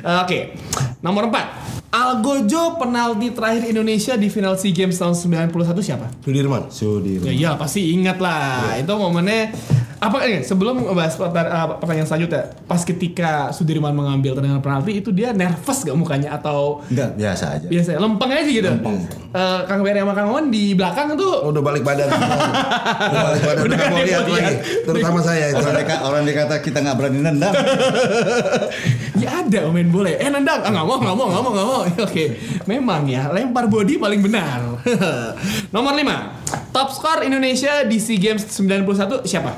Eh, 0.00 0.18
Oke. 0.20 0.56
Nomor 1.00 1.28
4. 1.28 1.92
Algojo 1.94 2.74
penalti 2.74 3.30
terakhir 3.30 3.70
Indonesia 3.70 4.14
di 4.14 4.26
final 4.26 4.58
SEA 4.58 4.74
Games 4.74 4.98
tahun 4.98 5.14
91 5.14 5.54
siapa? 5.78 6.10
Sudirman. 6.20 6.66
Sudirman. 6.66 7.22
Ya 7.22 7.32
iya 7.32 7.50
pasti 7.54 7.94
ingat 7.94 8.18
lah. 8.18 8.74
Itu 8.74 8.98
momennya 8.98 9.54
apa 10.02 10.26
ini 10.26 10.42
sebelum 10.42 10.82
ngebahas 10.82 11.14
perta- 11.14 11.46
eh, 11.46 11.66
pertanyaan 11.78 12.08
selanjutnya 12.08 12.42
pas 12.64 12.80
ketika 12.80 13.52
Sudirman 13.52 13.92
mengambil 13.92 14.32
tendangan 14.32 14.64
penalti 14.64 14.96
itu 14.96 15.12
dia 15.12 15.36
nervous 15.36 15.84
gak 15.84 15.92
mukanya 15.92 16.32
atau 16.32 16.80
Enggak, 16.88 17.12
biasa 17.12 17.44
aja. 17.60 17.66
biasa 17.68 17.88
lempeng 18.00 18.30
aja 18.32 18.48
gitu. 18.48 18.70
Eh, 19.34 19.60
Kang 19.68 19.84
Beri 19.84 20.00
sama 20.00 20.16
Kang 20.16 20.32
Wawan 20.32 20.48
di 20.48 20.72
belakang 20.72 21.12
tuh 21.12 21.44
Oh, 21.44 21.52
udah 21.52 21.60
balik 21.60 21.84
badan. 21.84 22.08
udah 23.12 23.20
balik 23.20 23.42
badan. 23.44 23.62
Udah 23.68 23.78
mau 23.92 24.00
lihat 24.00 24.24
lagi. 24.24 24.54
Terutama 24.80 25.18
saya 25.20 25.52
itu. 25.52 25.60
Orang, 25.60 25.76
dika, 25.76 25.94
orang 26.00 26.22
dikata 26.24 26.54
kita 26.64 26.78
nggak 26.80 26.96
berani 26.96 27.18
nendang. 27.20 27.54
ya 29.22 29.44
ada 29.44 29.60
main 29.68 29.88
bola. 29.92 30.08
Eh 30.08 30.30
nendang, 30.32 30.60
ah 30.64 30.70
nggak 30.72 30.86
mau, 30.88 30.96
nggak 30.96 31.16
mau, 31.16 31.26
nggak 31.28 31.42
mau, 31.42 31.52
nggak 31.52 31.66
mau. 31.68 31.80
Oke, 32.08 32.24
memang 32.64 33.04
ya 33.04 33.28
lempar 33.28 33.68
body 33.68 34.00
paling 34.00 34.24
benar. 34.24 34.80
Nomor 35.68 35.92
5 35.92 36.72
Top 36.72 36.88
skor 36.90 37.22
Indonesia 37.22 37.84
di 37.84 38.00
SEA 38.00 38.16
Games 38.16 38.48
91 38.48 39.22
siapa? 39.28 39.52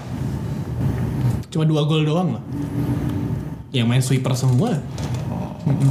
Cuma 1.49 1.65
dua 1.65 1.89
gol 1.89 2.05
doang 2.05 2.37
loh. 2.37 2.43
Yang 3.77 3.87
main 3.93 4.03
sweeper 4.03 4.33
semua. 4.33 4.81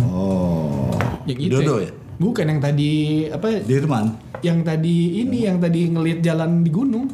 Oh. 0.10 0.90
Yang 1.30 1.40
itu. 1.46 1.54
Dodo 1.62 1.76
ya? 1.86 1.92
Bukan 2.18 2.46
yang 2.50 2.62
tadi 2.64 2.92
apa? 3.30 3.62
Dirman. 3.62 4.18
Yang 4.42 4.60
tadi 4.66 5.22
ini 5.22 5.46
yang 5.46 5.62
tadi 5.62 5.86
ngelihat 5.94 6.20
jalan 6.26 6.66
di 6.66 6.72
gunung. 6.74 7.06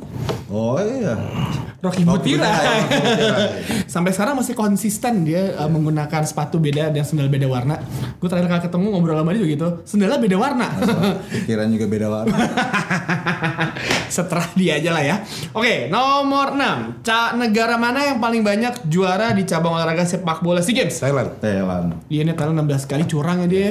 Oh 0.48 0.80
iya. 0.80 1.20
Rocky 1.82 2.06
Mutira. 2.06 2.46
Ya, 2.46 2.72
Mutira. 2.86 3.32
Sampai 3.94 4.14
sekarang 4.14 4.38
masih 4.38 4.54
konsisten 4.54 5.26
dia 5.26 5.58
uh, 5.58 5.66
menggunakan 5.66 6.22
sepatu 6.24 6.62
beda 6.62 6.94
dan 6.94 7.02
sendal 7.02 7.28
beda 7.28 7.50
warna. 7.50 7.82
Gue 8.22 8.30
terakhir 8.30 8.48
kali 8.48 8.62
ketemu 8.70 8.86
ngobrol 8.94 9.18
sama 9.18 9.34
dia 9.34 9.42
juga 9.42 9.52
gitu. 9.58 9.70
Sendalnya 9.84 10.20
beda 10.22 10.38
warna. 10.38 10.68
Pikiran 11.34 11.68
juga 11.74 11.86
beda 11.90 12.08
warna. 12.08 12.38
Setelah 14.12 14.52
dia 14.60 14.76
aja 14.76 14.92
lah 14.92 15.04
ya. 15.08 15.16
Oke, 15.56 15.88
nomor 15.88 16.60
6. 16.60 17.00
Ca 17.08 17.32
negara 17.40 17.80
mana 17.80 18.04
yang 18.04 18.20
paling 18.20 18.44
banyak 18.44 18.92
juara 18.92 19.32
di 19.32 19.48
cabang 19.48 19.80
olahraga 19.80 20.04
sepak 20.04 20.44
bola 20.44 20.60
SEA 20.60 20.84
Games? 20.84 21.00
Thailand. 21.00 21.40
Thailand. 21.40 21.96
Iya 22.12 22.28
nih 22.28 22.36
Thailand 22.36 22.68
16 22.68 22.92
kali 22.92 23.04
curang 23.08 23.40
ya 23.44 23.48
dia. 23.48 23.70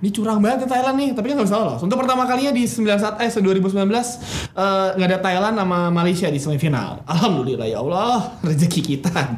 Ini 0.00 0.08
curang 0.12 0.40
banget 0.40 0.64
ya 0.64 0.76
Thailand 0.76 0.96
nih, 0.96 1.10
tapi 1.12 1.32
kan 1.32 1.34
nggak 1.40 1.48
bisa 1.52 1.58
lolos. 1.60 1.80
Untuk 1.84 1.96
pertama 2.00 2.24
kalinya 2.24 2.52
di 2.52 2.64
91 2.64 3.20
eh 3.20 3.30
2019 3.32 3.76
eh, 3.76 4.88
nggak 4.96 5.08
ada 5.12 5.18
Thailand 5.20 5.54
sama 5.60 5.78
Malaysia 5.92 6.28
di 6.32 6.40
semifinal. 6.40 7.04
Alhamdulillah 7.04 7.68
ya 7.68 7.84
Allah, 7.84 8.32
rezeki 8.48 8.80
kita. 8.80 9.36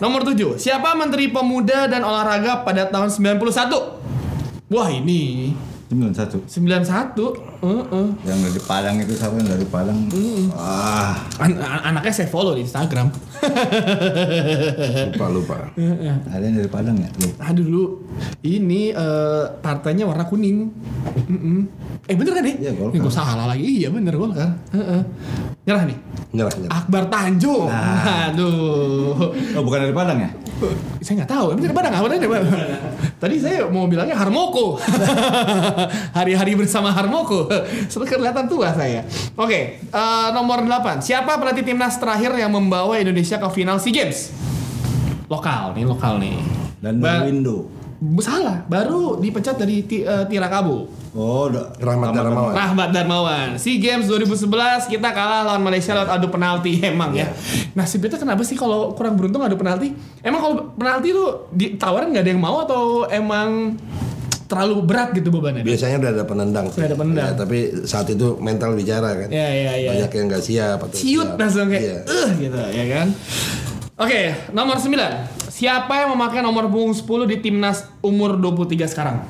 Nomor 0.00 0.24
7. 0.24 0.56
Siapa 0.56 0.96
Menteri 0.96 1.28
Pemuda 1.28 1.88
dan 1.88 2.00
Olahraga 2.04 2.64
pada 2.64 2.88
tahun 2.88 3.12
91? 3.12 4.68
Wah, 4.68 4.88
ini 4.92 5.56
91. 5.88 6.44
91. 6.44 7.64
Heeh. 7.64 8.06
Yang 8.28 8.38
dari 8.44 8.60
Padang 8.60 8.96
itu 9.00 9.12
siapa 9.16 9.40
yang 9.40 9.48
dari 9.48 9.64
Padang? 9.64 9.96
Wah. 10.52 11.16
An- 11.40 11.56
an- 11.56 11.84
anaknya 11.88 12.12
saya 12.12 12.28
follow 12.28 12.52
di 12.52 12.60
Instagram. 12.60 13.08
Lupa 15.08 15.26
lupa. 15.32 15.56
Ada 16.28 16.44
yang 16.44 16.56
dari 16.60 16.68
Padang 16.68 16.96
ya? 17.00 17.08
Lupa. 17.16 17.40
Aduh 17.48 17.64
dulu 17.64 17.84
ini 18.44 18.92
eh, 18.92 19.44
partainya 19.64 20.04
warna 20.04 20.28
kuning. 20.28 20.68
Mm-mm. 21.24 21.58
Eh 22.04 22.12
bener 22.12 22.32
kan 22.36 22.44
nih? 22.44 22.56
Iya, 22.60 22.72
Golkar. 22.76 23.00
Gue 23.00 23.12
salah 23.12 23.46
lagi. 23.48 23.64
Iya 23.64 23.88
bener 23.88 24.12
Golkar. 24.12 24.60
Heeh. 24.76 25.00
Nyerah 25.64 25.84
nih. 25.88 25.98
Nyerah 26.36 26.52
nyerah. 26.52 26.72
Akbar 26.84 27.02
Tanjung. 27.08 27.68
Aduh. 27.72 29.16
Oh 29.56 29.62
bukan 29.64 29.88
dari 29.88 29.96
Padang 29.96 30.20
ya? 30.20 30.30
Saya 31.04 31.22
nggak 31.22 31.30
tahu. 31.30 31.46
Emang 31.54 31.62
dari 31.62 31.74
Padang? 31.74 31.94
Apa 31.94 32.06
dari 32.08 32.26
Padang? 32.26 32.50
Tadi 33.22 33.36
saya 33.36 33.66
mau 33.66 33.86
bilangnya 33.86 34.14
Harmoko. 34.14 34.78
Hari-hari 36.18 36.54
bersama 36.54 36.90
Harmoko. 36.90 37.50
Setelah 37.86 38.06
kelihatan 38.06 38.46
tua 38.46 38.70
saya. 38.70 39.02
Oke, 39.34 39.82
eh, 39.82 40.28
nomor 40.30 40.62
8. 40.62 41.02
Siapa 41.02 41.34
pelatih 41.34 41.62
timnas 41.62 41.98
terakhir 41.98 42.34
yang 42.34 42.50
membawa 42.50 42.94
Indonesia 42.94 43.36
ke 43.36 43.48
final 43.50 43.78
SEA 43.78 43.90
Games? 43.92 44.30
Lokal 45.26 45.74
nih, 45.74 45.84
lokal 45.84 46.22
nih. 46.22 46.38
Dan 46.78 47.02
Ba- 47.02 47.26
Windo. 47.26 47.77
Salah, 47.98 48.62
baru 48.64 49.18
dipecat 49.18 49.58
dari 49.58 49.82
ti, 49.82 50.00
eh, 50.00 50.22
Tirakabo. 50.24 50.86
Oh. 51.12 51.50
Rahmat 51.76 52.14
Darmawan. 52.14 52.54
Rahmat 52.54 52.88
Darmawan. 52.90 53.48
SEA 53.58 53.76
Games 53.76 54.06
2011 54.06 54.86
kita 54.86 55.10
kalah 55.10 55.42
lawan 55.42 55.66
Malaysia 55.66 55.90
lewat 55.92 56.14
adu 56.14 56.30
penalti 56.30 56.78
emang 56.86 57.10
ya. 57.10 57.26
Nasib 57.74 57.98
kita 58.00 58.14
kenapa 58.14 58.46
sih 58.46 58.54
kalau 58.54 58.94
kurang 58.94 59.18
beruntung 59.18 59.42
adu 59.42 59.58
penalti? 59.58 59.90
Emang 60.20 60.38
kalau 60.38 60.54
penalti 60.72 61.10
tuh 61.10 61.50
ditawarin 61.50 62.14
nggak 62.14 62.22
ada 62.22 62.30
yang 62.30 62.38
mau 62.38 62.62
atau 62.62 62.82
emang 63.04 63.74
terlalu 64.46 64.78
berat 64.80 65.10
gitu 65.12 65.28
bebannya. 65.28 65.66
Biasanya 65.66 65.98
udah 65.98 66.10
ada 66.12 66.24
penendang. 66.24 66.66
sih. 66.70 66.78
Udah 66.78 66.88
ada 66.88 66.96
penendang. 66.96 67.26
Ya, 67.26 67.34
tapi 67.34 67.58
saat 67.82 68.06
itu 68.06 68.38
mental 68.38 68.78
bicara 68.78 69.10
kan. 69.16 69.28
Ya 69.28 69.48
ya 69.50 69.72
ya. 69.74 69.90
Banyak 69.90 70.10
yang 70.14 70.24
nggak 70.30 70.44
siap 70.46 70.78
atau 70.78 70.94
Ciut 70.94 71.26
siap. 71.26 71.34
langsung 71.34 71.66
kayak 71.66 71.82
Iya. 71.82 71.98
eh 72.06 72.28
gitu 72.38 72.56
ya 72.62 72.84
kan. 72.94 73.06
Oke, 73.98 74.20
nomor 74.54 74.78
9. 74.78 74.94
Siapa 75.58 76.06
yang 76.06 76.14
memakai 76.14 76.38
nomor 76.38 76.70
punggung 76.70 76.94
10 76.94 77.34
di 77.34 77.36
timnas 77.42 77.90
umur 77.98 78.38
23 78.38 78.78
sekarang? 78.86 79.26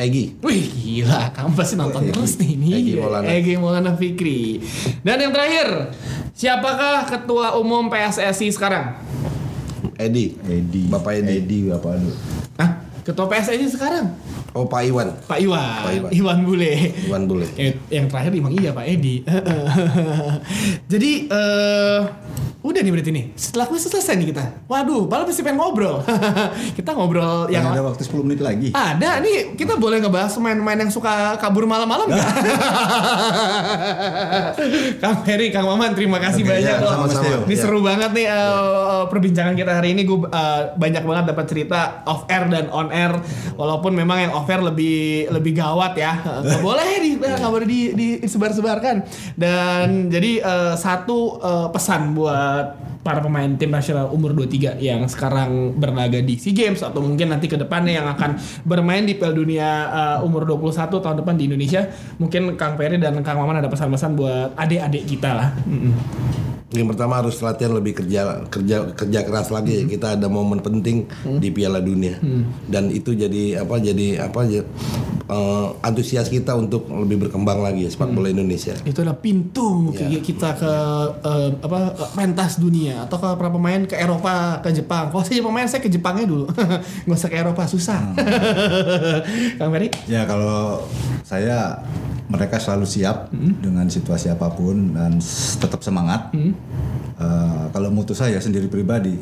Egi. 0.00 0.40
Wih 0.40 0.64
gila, 0.64 1.28
kamu 1.36 1.52
pasti 1.52 1.76
nonton 1.76 2.08
Egy. 2.08 2.16
terus 2.16 2.40
nih 2.40 2.56
ini. 2.56 2.68
Egy 2.72 2.90
Maulana. 2.96 3.28
Egy 3.28 3.48
Maulana 3.60 3.92
Fikri. 4.00 4.64
Dan 5.04 5.20
yang 5.20 5.28
terakhir, 5.36 5.92
siapakah 6.32 7.04
ketua 7.04 7.52
umum 7.60 7.92
PSSI 7.92 8.48
sekarang? 8.48 8.96
Edi. 10.00 10.40
Edi. 10.48 10.88
Bapak 10.88 11.20
Edi. 11.20 11.44
Edi 11.44 11.58
Bapak 11.68 12.00
Edi. 12.00 12.10
Hah? 12.56 12.70
Ketua 13.04 13.28
PSSI 13.28 13.68
sekarang? 13.76 14.16
Oh 14.56 14.64
Pak 14.64 14.88
Iwan. 14.88 15.20
Pak 15.28 15.36
Iwan. 15.36 15.84
Pak 15.84 15.92
Iwan. 16.00 16.10
Iwan 16.16 16.38
Bule. 16.48 16.96
Iwan 17.04 17.22
boleh. 17.28 17.48
Eh, 17.60 17.76
yang 17.92 18.08
terakhir 18.08 18.32
emang 18.32 18.56
iya 18.56 18.72
Pak 18.72 18.88
Edi. 18.88 19.20
Jadi 20.96 21.28
eh 21.28 22.00
udah 22.60 22.78
nih 22.78 22.90
berarti 22.90 23.10
nih. 23.10 23.24
Setelah 23.32 23.64
kuis 23.64 23.82
selesai 23.82 24.14
nih 24.14 24.26
kita. 24.30 24.42
Waduh, 24.66 25.04
padahal 25.04 25.24
masih 25.24 25.40
pengen 25.40 25.56
ngobrol. 25.58 26.00
kita 26.76 26.90
ngobrol 26.92 27.46
Yang 27.46 27.52
yang 27.56 27.64
ada 27.72 27.80
waktu 27.82 28.00
10 28.04 28.22
menit 28.22 28.40
lagi. 28.40 28.68
ada 28.70 29.18
nih 29.18 29.54
kita 29.54 29.74
boleh 29.74 29.98
ngebahas 29.98 30.30
main-main 30.36 30.78
yang 30.78 30.88
suka 30.88 31.34
kabur 31.36 31.64
malam-malam 31.64 32.06
nggak? 32.06 32.20
Kang 35.00 35.16
Ferry, 35.22 35.48
Kang 35.48 35.64
Maman, 35.66 35.94
terima 35.94 36.18
kasih 36.18 36.42
Oke, 36.42 36.50
banyak 36.52 36.70
ya, 36.70 36.78
loh. 36.78 36.90
sama-sama. 37.00 37.26
Ini 37.42 37.50
Ya. 37.50 37.58
seru 37.58 37.78
banget 37.80 38.10
nih 38.12 38.26
eh, 38.26 39.02
perbincangan 39.08 39.52
kita 39.54 39.70
hari 39.74 39.88
ini. 39.92 40.02
Gue 40.04 40.26
eh, 40.26 40.60
banyak 40.74 41.02
banget 41.02 41.24
dapat 41.32 41.44
cerita 41.46 41.78
off 42.04 42.24
air 42.26 42.44
dan 42.46 42.66
on 42.68 42.88
air. 42.90 43.12
Walaupun 43.54 43.92
memang 43.92 44.16
yang 44.20 44.32
off 44.32 44.46
air 44.46 44.60
lebih 44.60 45.26
lebih 45.30 45.52
gawat 45.54 45.94
ya. 45.94 46.12
Eh, 46.20 46.38
Nggak 46.44 46.60
boleh 46.66 46.88
di 46.98 47.10
nggak 47.16 47.48
boleh 47.48 47.64
di, 47.64 47.78
di 47.92 48.06
disebar-sebarkan. 48.20 48.94
Dan 49.32 50.08
jadi 50.08 50.30
eh, 50.38 50.72
satu 50.76 51.18
eh, 51.38 51.66
pesan 51.70 52.12
buat 52.12 52.49
para 53.00 53.24
pemain 53.24 53.48
tim 53.56 53.72
nasional 53.72 54.12
umur 54.12 54.36
23 54.36 54.76
yang 54.78 55.08
sekarang 55.08 55.72
berlaga 55.76 56.20
di 56.20 56.36
SEA 56.36 56.52
Games 56.52 56.84
atau 56.84 57.00
mungkin 57.00 57.32
nanti 57.32 57.48
ke 57.48 57.56
depannya 57.56 57.96
yang 57.96 58.08
akan 58.12 58.36
bermain 58.68 59.04
di 59.08 59.16
Piala 59.16 59.32
Dunia 59.32 59.68
uh, 59.88 60.26
umur 60.26 60.44
21 60.44 61.00
tahun 61.00 61.16
depan 61.24 61.34
di 61.34 61.48
Indonesia. 61.48 61.88
Mungkin 62.20 62.60
Kang 62.60 62.76
Ferry 62.76 63.00
dan 63.00 63.16
Kang 63.24 63.40
Maman 63.40 63.64
ada 63.64 63.72
pesan-pesan 63.72 64.12
buat 64.14 64.52
adik-adik 64.54 65.08
kita 65.08 65.30
lah. 65.32 65.48
Yang 66.70 66.94
pertama 66.94 67.18
harus 67.18 67.34
latihan 67.40 67.74
lebih 67.74 67.98
kerja 67.98 68.46
kerja 68.46 68.94
kerja 68.94 69.18
keras 69.20 69.50
lagi. 69.50 69.82
Hmm. 69.82 69.88
Kita 69.88 70.14
ada 70.14 70.26
momen 70.26 70.58
penting 70.58 71.10
di 71.36 71.50
Piala 71.50 71.78
Dunia 71.78 72.14
dan 72.64 72.88
itu 72.88 73.10
jadi 73.10 73.60
apa 73.60 73.76
jadi 73.76 74.22
apa 74.22 74.46
ya, 74.46 74.62
eh, 75.26 75.66
antusias 75.82 76.26
kita 76.26 76.54
untuk 76.54 76.86
lebih 76.86 77.26
berkembang 77.26 77.58
lagi 77.58 77.84
ya, 77.84 77.90
sepak 77.90 78.10
bola 78.10 78.30
Indonesia. 78.30 78.78
Itu 78.82 79.02
adalah 79.02 79.18
pintu 79.18 79.90
ke- 79.90 80.22
kita 80.22 80.54
ke 80.54 80.72
eh, 81.20 81.50
apa 81.58 81.78
pentas 82.14 82.56
dunia 82.56 83.02
atau 83.02 83.18
ke 83.18 83.28
para 83.34 83.50
pemain 83.50 83.82
ke 83.82 83.98
Eropa, 83.98 84.62
ke 84.62 84.70
Jepang. 84.70 85.10
Kalau 85.10 85.26
saya 85.26 85.42
pemain 85.42 85.66
saya 85.66 85.82
ke 85.82 85.90
Jepangnya 85.90 86.24
dulu. 86.24 86.46
Nggak 87.04 87.18
usah 87.18 87.28
ke 87.28 87.36
Eropa 87.36 87.66
susah. 87.66 88.14
Kang 89.58 89.70
Ferry? 89.70 89.90
Ya 90.06 90.22
kalau 90.22 90.86
saya 91.26 91.82
mereka 92.30 92.62
selalu 92.62 92.86
siap 92.86 93.34
dengan 93.34 93.90
situasi 93.90 94.30
apa 94.30 94.48
pun 94.54 94.94
dan 94.94 95.18
tetap 95.58 95.82
semangat. 95.82 96.30
Eh, 97.20 97.64
kalau 97.74 97.92
mutu 97.92 98.16
saya 98.16 98.40
sendiri 98.40 98.70
pribadi, 98.70 99.18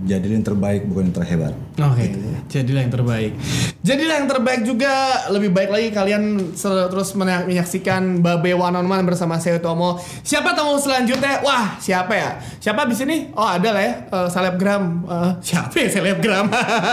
jadilah 0.00 0.34
yang 0.34 0.46
terbaik 0.46 0.82
bukan 0.84 1.08
yang 1.08 1.16
terhebat. 1.16 1.54
Oke, 1.76 2.06
jadilah 2.46 2.80
yang 2.82 2.92
terbaik. 2.92 3.32
Jadilah 3.80 4.14
yang 4.20 4.28
terbaik 4.28 4.60
juga. 4.62 4.92
Lebih 5.28 5.50
baik 5.50 5.70
lagi 5.70 5.88
kalian 5.90 6.52
terus 6.88 7.12
menya- 7.14 7.44
menyaksikan 7.44 8.20
Babe 8.20 8.52
One 8.52 8.74
on 8.74 8.84
One 8.84 9.04
bersama 9.04 9.36
saya 9.36 9.56
Tomo. 9.56 9.96
Siapa 10.20 10.52
tamu 10.52 10.76
selanjutnya? 10.76 11.40
Wah, 11.40 11.76
siapa 11.76 12.12
ya? 12.12 12.30
Siapa 12.58 12.84
di 12.84 12.94
sini? 12.94 13.16
Oh, 13.32 13.44
ada 13.44 13.70
lah 13.70 13.82
ya, 13.82 13.94
eh, 14.04 14.28
selebgram. 14.28 14.84
Eh, 15.04 15.30
siapa 15.40 15.74
ya 15.76 15.88
selebgram? 15.90 16.46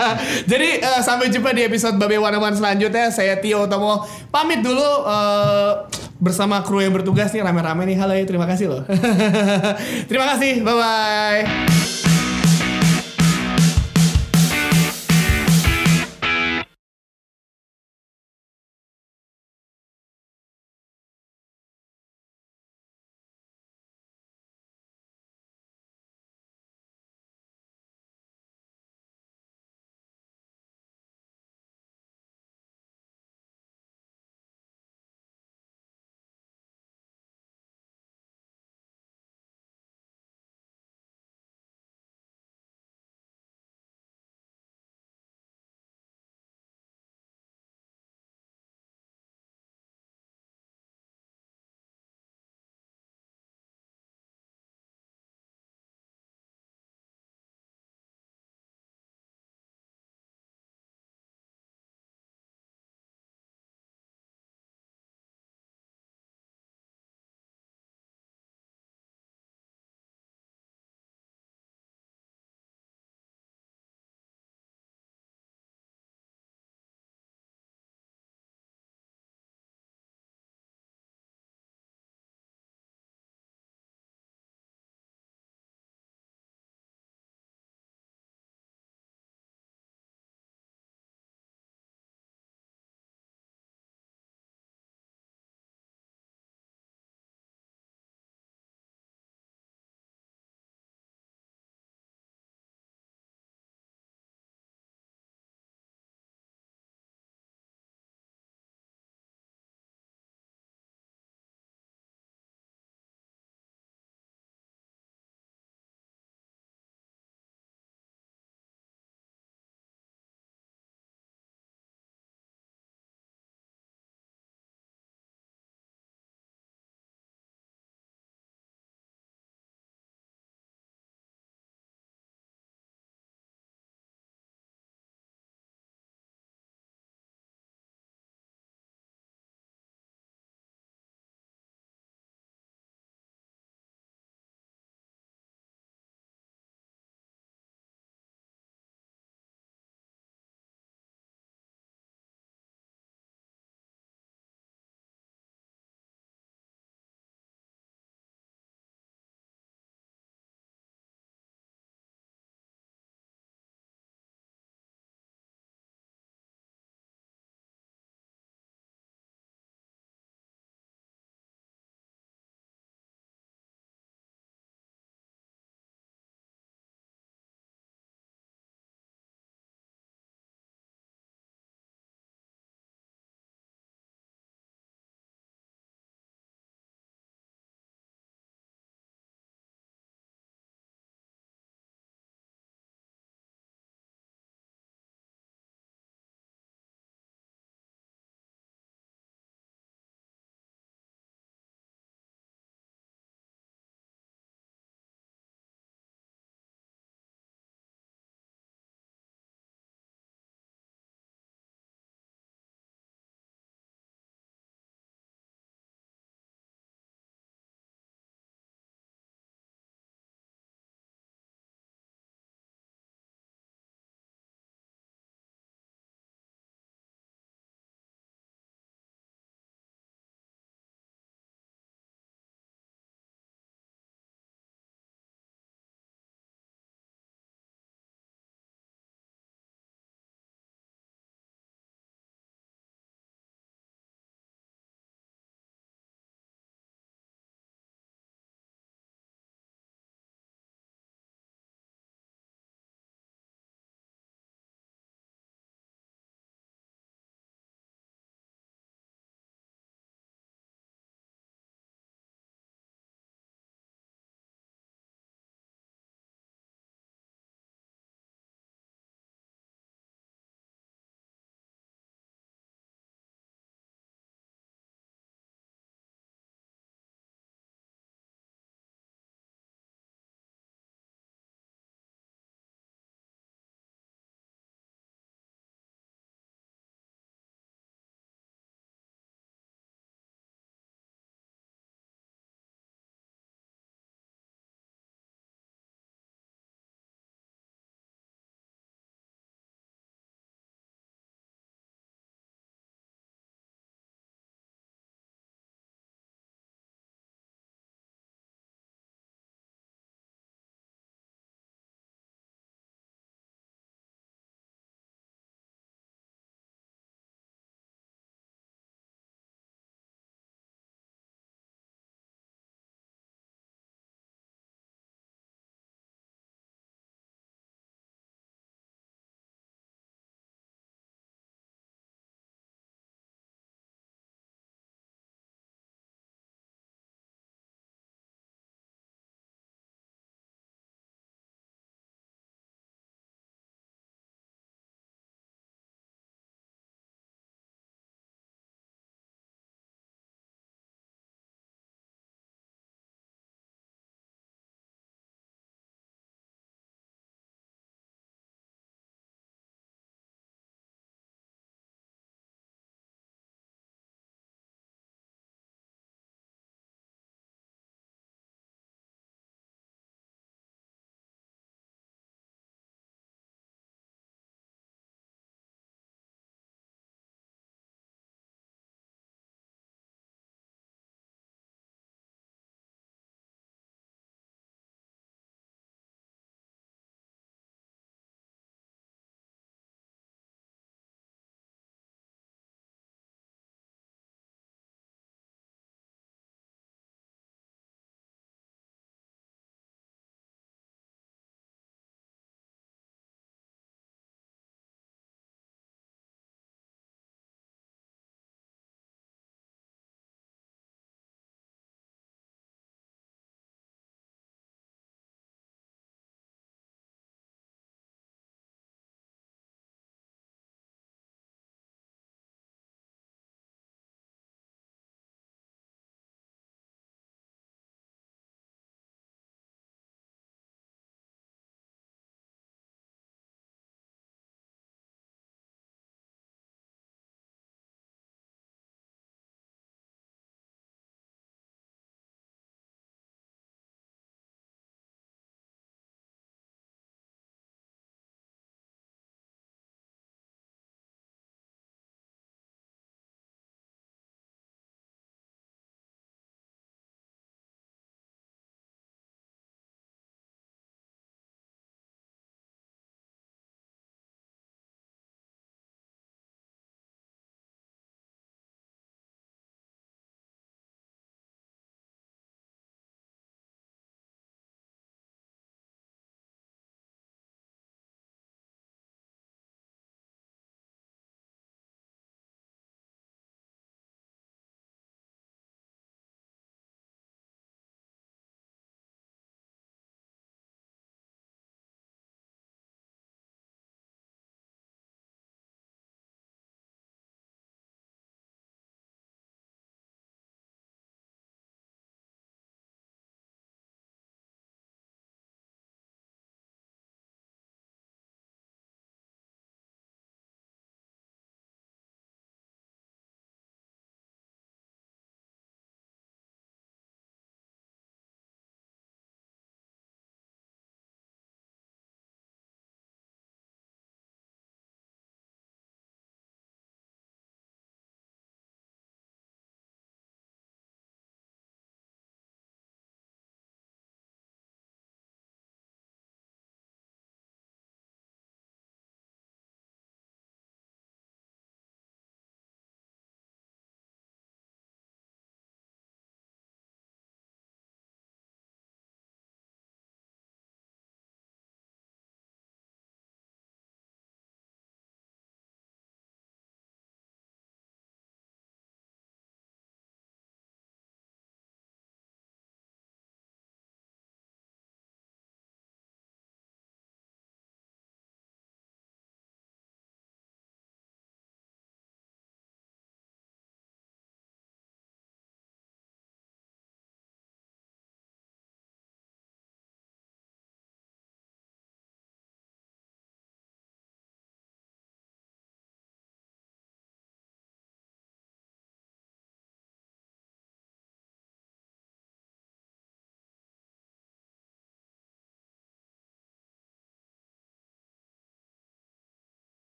Jadi 0.50 0.68
eh, 0.78 1.00
sampai 1.00 1.28
jumpa 1.28 1.50
di 1.50 1.62
episode 1.64 1.98
Babe 1.98 2.18
One 2.18 2.34
on 2.34 2.42
One 2.44 2.56
selanjutnya. 2.56 3.10
Saya 3.10 3.38
Tio 3.38 3.66
Tomo 3.66 4.02
pamit 4.30 4.62
dulu 4.62 4.86
eh, 5.06 5.72
bersama 6.18 6.62
kru 6.62 6.82
yang 6.82 6.90
bertugas 6.90 7.30
nih 7.30 7.42
rame-rame 7.42 7.86
nih. 7.86 7.96
Halo, 7.98 8.14
ya, 8.14 8.26
terima 8.26 8.46
kasih 8.46 8.66
loh. 8.70 8.82
terima 10.10 10.26
kasih. 10.34 10.62
Bye 10.62 10.74
bye. 10.74 12.07